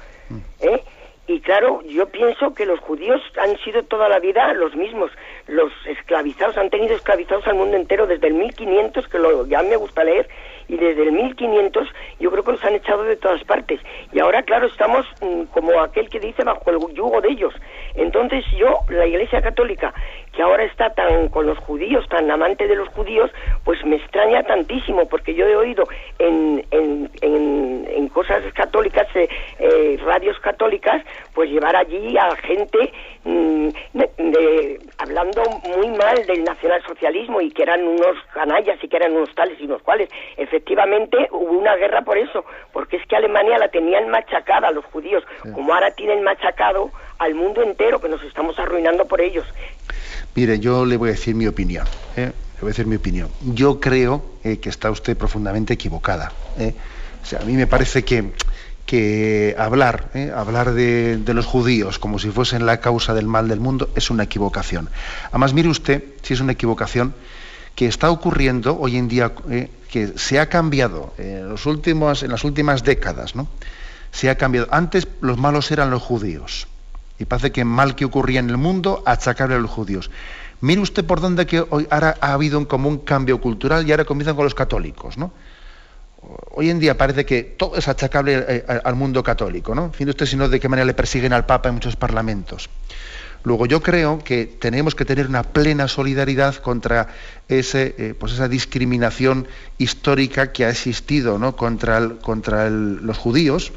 [0.60, 0.84] ¿eh?
[1.30, 5.12] Y claro, yo pienso que los judíos han sido toda la vida los mismos.
[5.46, 9.76] Los esclavizados han tenido esclavizados al mundo entero desde el 1500, que lo, ya me
[9.76, 10.28] gusta leer,
[10.68, 11.88] y desde el 1500
[12.20, 13.80] yo creo que los han echado de todas partes.
[14.12, 17.54] Y ahora, claro, estamos mm, como aquel que dice bajo el yugo de ellos.
[18.00, 19.94] Entonces yo, la Iglesia Católica,
[20.32, 23.30] que ahora está tan con los judíos, tan amante de los judíos,
[23.66, 25.84] pues me extraña tantísimo, porque yo he oído
[26.18, 29.28] en, en, en, cosas católicas, eh,
[29.60, 32.92] eh, radios católicas, pues llevar allí a gente
[33.26, 33.70] mm,
[34.98, 35.44] hablando
[35.76, 39.66] muy mal del nacionalsocialismo y que eran unos canallas y que eran unos tales y
[39.66, 40.10] unos cuales.
[40.38, 45.24] Efectivamente hubo una guerra por eso, porque es que Alemania la tenían machacada los judíos,
[45.54, 46.90] como ahora tienen machacado
[47.20, 49.46] al mundo entero, que nos estamos arruinando por ellos.
[50.36, 51.86] Mire, yo le voy a decir mi opinión.
[52.16, 52.32] ¿eh?
[52.56, 53.30] Le voy a decir mi opinión.
[53.42, 56.32] Yo creo eh, que está usted profundamente equivocada.
[56.58, 56.74] ¿eh?
[57.40, 58.32] A mí me parece que,
[58.86, 63.90] que hablar, hablar de, los judíos como si fuesen la causa del mal del mundo
[63.96, 64.90] es una equivocación.
[65.28, 67.14] Además, mire usted, si es una equivocación,
[67.76, 69.34] que está ocurriendo hoy en día,
[69.92, 73.48] que se ha cambiado en, en las últimas décadas, ¿no?
[74.12, 74.68] Se ha cambiado.
[74.72, 76.68] Antes los malos eran los judíos
[77.20, 80.10] y parece que mal que ocurría en el mundo, achacarle a los judíos.
[80.62, 84.06] Mire usted por dónde que hoy ahora ha habido como un cambio cultural y ahora
[84.06, 85.32] comienzan con los católicos, ¿no?
[86.52, 89.92] Hoy en día parece que todo es achacable eh, al mundo católico, ¿no?
[89.92, 92.70] Fíjate usted sino de qué manera le persiguen al Papa en muchos parlamentos.
[93.44, 97.08] Luego yo creo que tenemos que tener una plena solidaridad contra
[97.48, 99.48] eh, pues esa discriminación
[99.78, 101.56] histórica que ha existido ¿no?
[101.56, 103.72] contra, contra los judíos,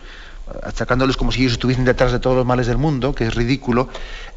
[0.63, 3.89] achacándoles como si ellos estuviesen detrás de todos los males del mundo, que es ridículo,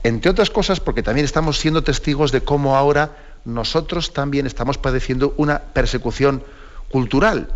[0.03, 5.34] entre otras cosas porque también estamos siendo testigos de cómo ahora nosotros también estamos padeciendo
[5.38, 6.43] una persecución
[6.89, 7.49] cultural.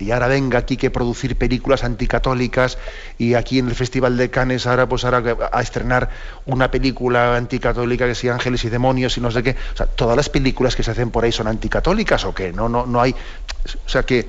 [0.00, 2.78] Y ahora venga aquí que producir películas anticatólicas
[3.16, 6.10] y aquí en el Festival de Cannes ahora pues ahora a estrenar
[6.46, 9.56] una película anticatólica que sea Ángeles y Demonios y no sé qué.
[9.72, 12.52] O sea, todas las películas que se hacen por ahí son anticatólicas o qué.
[12.52, 13.12] No, no, no hay.
[13.12, 14.26] O sea que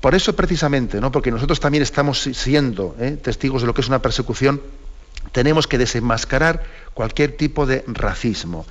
[0.00, 1.10] por eso precisamente, ¿no?
[1.10, 3.18] porque nosotros también estamos siendo ¿eh?
[3.22, 4.60] testigos de lo que es una persecución,
[5.32, 8.66] tenemos que desenmascarar cualquier tipo de racismo.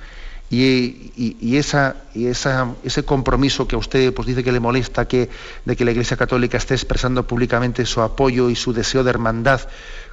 [0.48, 6.16] Y, ese compromiso que a usted pues, dice que le molesta de que la Iglesia
[6.16, 9.62] Católica esté expresando públicamente su apoyo y su deseo de hermandad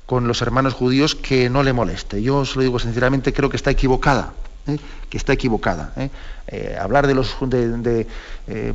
[0.08, 2.22] con los hermanos judíos, que no le moleste.
[2.22, 4.34] Yo os lo digo sinceramente, creo que está equivocada.
[4.68, 4.78] ¿Eh?
[5.10, 5.94] que está equivocada.
[5.98, 6.10] ¿eh?
[6.48, 8.08] Eh, hablar de los, de,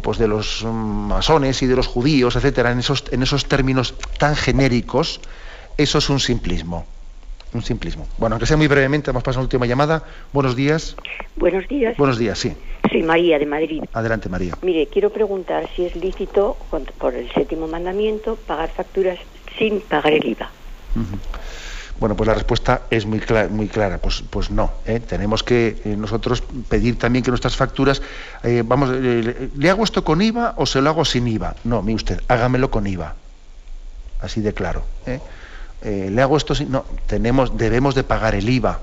[0.03, 4.37] pues de los masones y de los judíos, etcétera, en esos, en esos términos tan
[4.37, 5.21] genéricos,
[5.77, 6.87] eso es un simplismo.
[7.55, 8.07] Un simplismo.
[8.19, 10.05] Bueno, aunque sea muy brevemente, vamos a pasar a la última llamada.
[10.35, 10.97] Buenos días.
[11.37, 11.97] Buenos días.
[11.97, 12.55] Buenos días, sí.
[12.91, 13.83] Soy María de Madrid.
[13.95, 14.55] Adelante, María.
[14.61, 16.59] Mire, quiero preguntar si es lícito,
[16.99, 19.19] por el séptimo mandamiento, pagar facturas
[19.59, 20.51] sin pagar el IVA.
[21.99, 23.99] Bueno, pues la respuesta es muy, clara.
[23.99, 24.73] Pues, pues no.
[24.87, 25.01] ¿eh?
[25.01, 28.03] Tenemos que eh, nosotros pedir también que nuestras facturas,
[28.45, 31.57] eh, vamos, ¿le hago esto con IVA o se lo hago sin IVA?
[31.65, 33.15] No, mire usted, hágamelo con IVA.
[34.21, 34.85] Así de claro.
[35.83, 36.71] ¿Le hago esto sin.?
[36.71, 38.81] No, tenemos, debemos de pagar el IVA.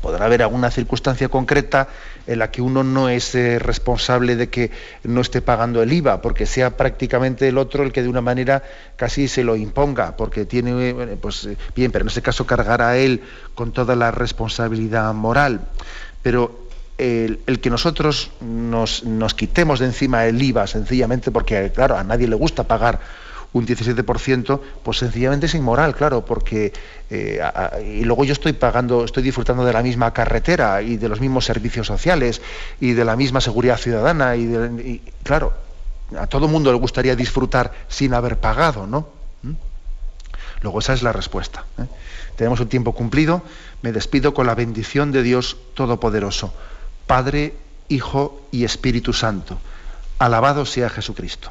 [0.00, 1.88] Podrá haber alguna circunstancia concreta
[2.26, 4.70] en la que uno no es eh, responsable de que
[5.04, 8.62] no esté pagando el IVA, porque sea prácticamente el otro el que de una manera
[8.96, 12.96] casi se lo imponga, porque tiene, eh, pues eh, bien, pero en ese caso cargará
[12.96, 13.22] él
[13.54, 15.60] con toda la responsabilidad moral.
[16.22, 16.66] Pero
[16.98, 22.26] el, que nosotros nos, nos quitemos de encima el IVA sencillamente porque, claro, a nadie
[22.26, 23.00] le gusta pagar
[23.56, 26.72] un 17%, pues sencillamente es inmoral, claro, porque
[27.08, 27.40] eh,
[27.86, 31.46] y luego yo estoy pagando, estoy disfrutando de la misma carretera y de los mismos
[31.46, 32.42] servicios sociales
[32.80, 35.54] y de la misma seguridad ciudadana y, claro,
[36.18, 39.08] a todo mundo le gustaría disfrutar sin haber pagado, ¿no?
[39.42, 39.52] ¿Mm?
[40.60, 41.64] Luego esa es la respuesta.
[41.78, 41.86] ¿eh?
[42.36, 43.42] Tenemos un tiempo cumplido.
[43.80, 46.52] Me despido con la bendición de Dios Todopoderoso,
[47.06, 47.54] Padre,
[47.88, 49.58] Hijo y Espíritu Santo.
[50.18, 51.50] Alabado sea Jesucristo.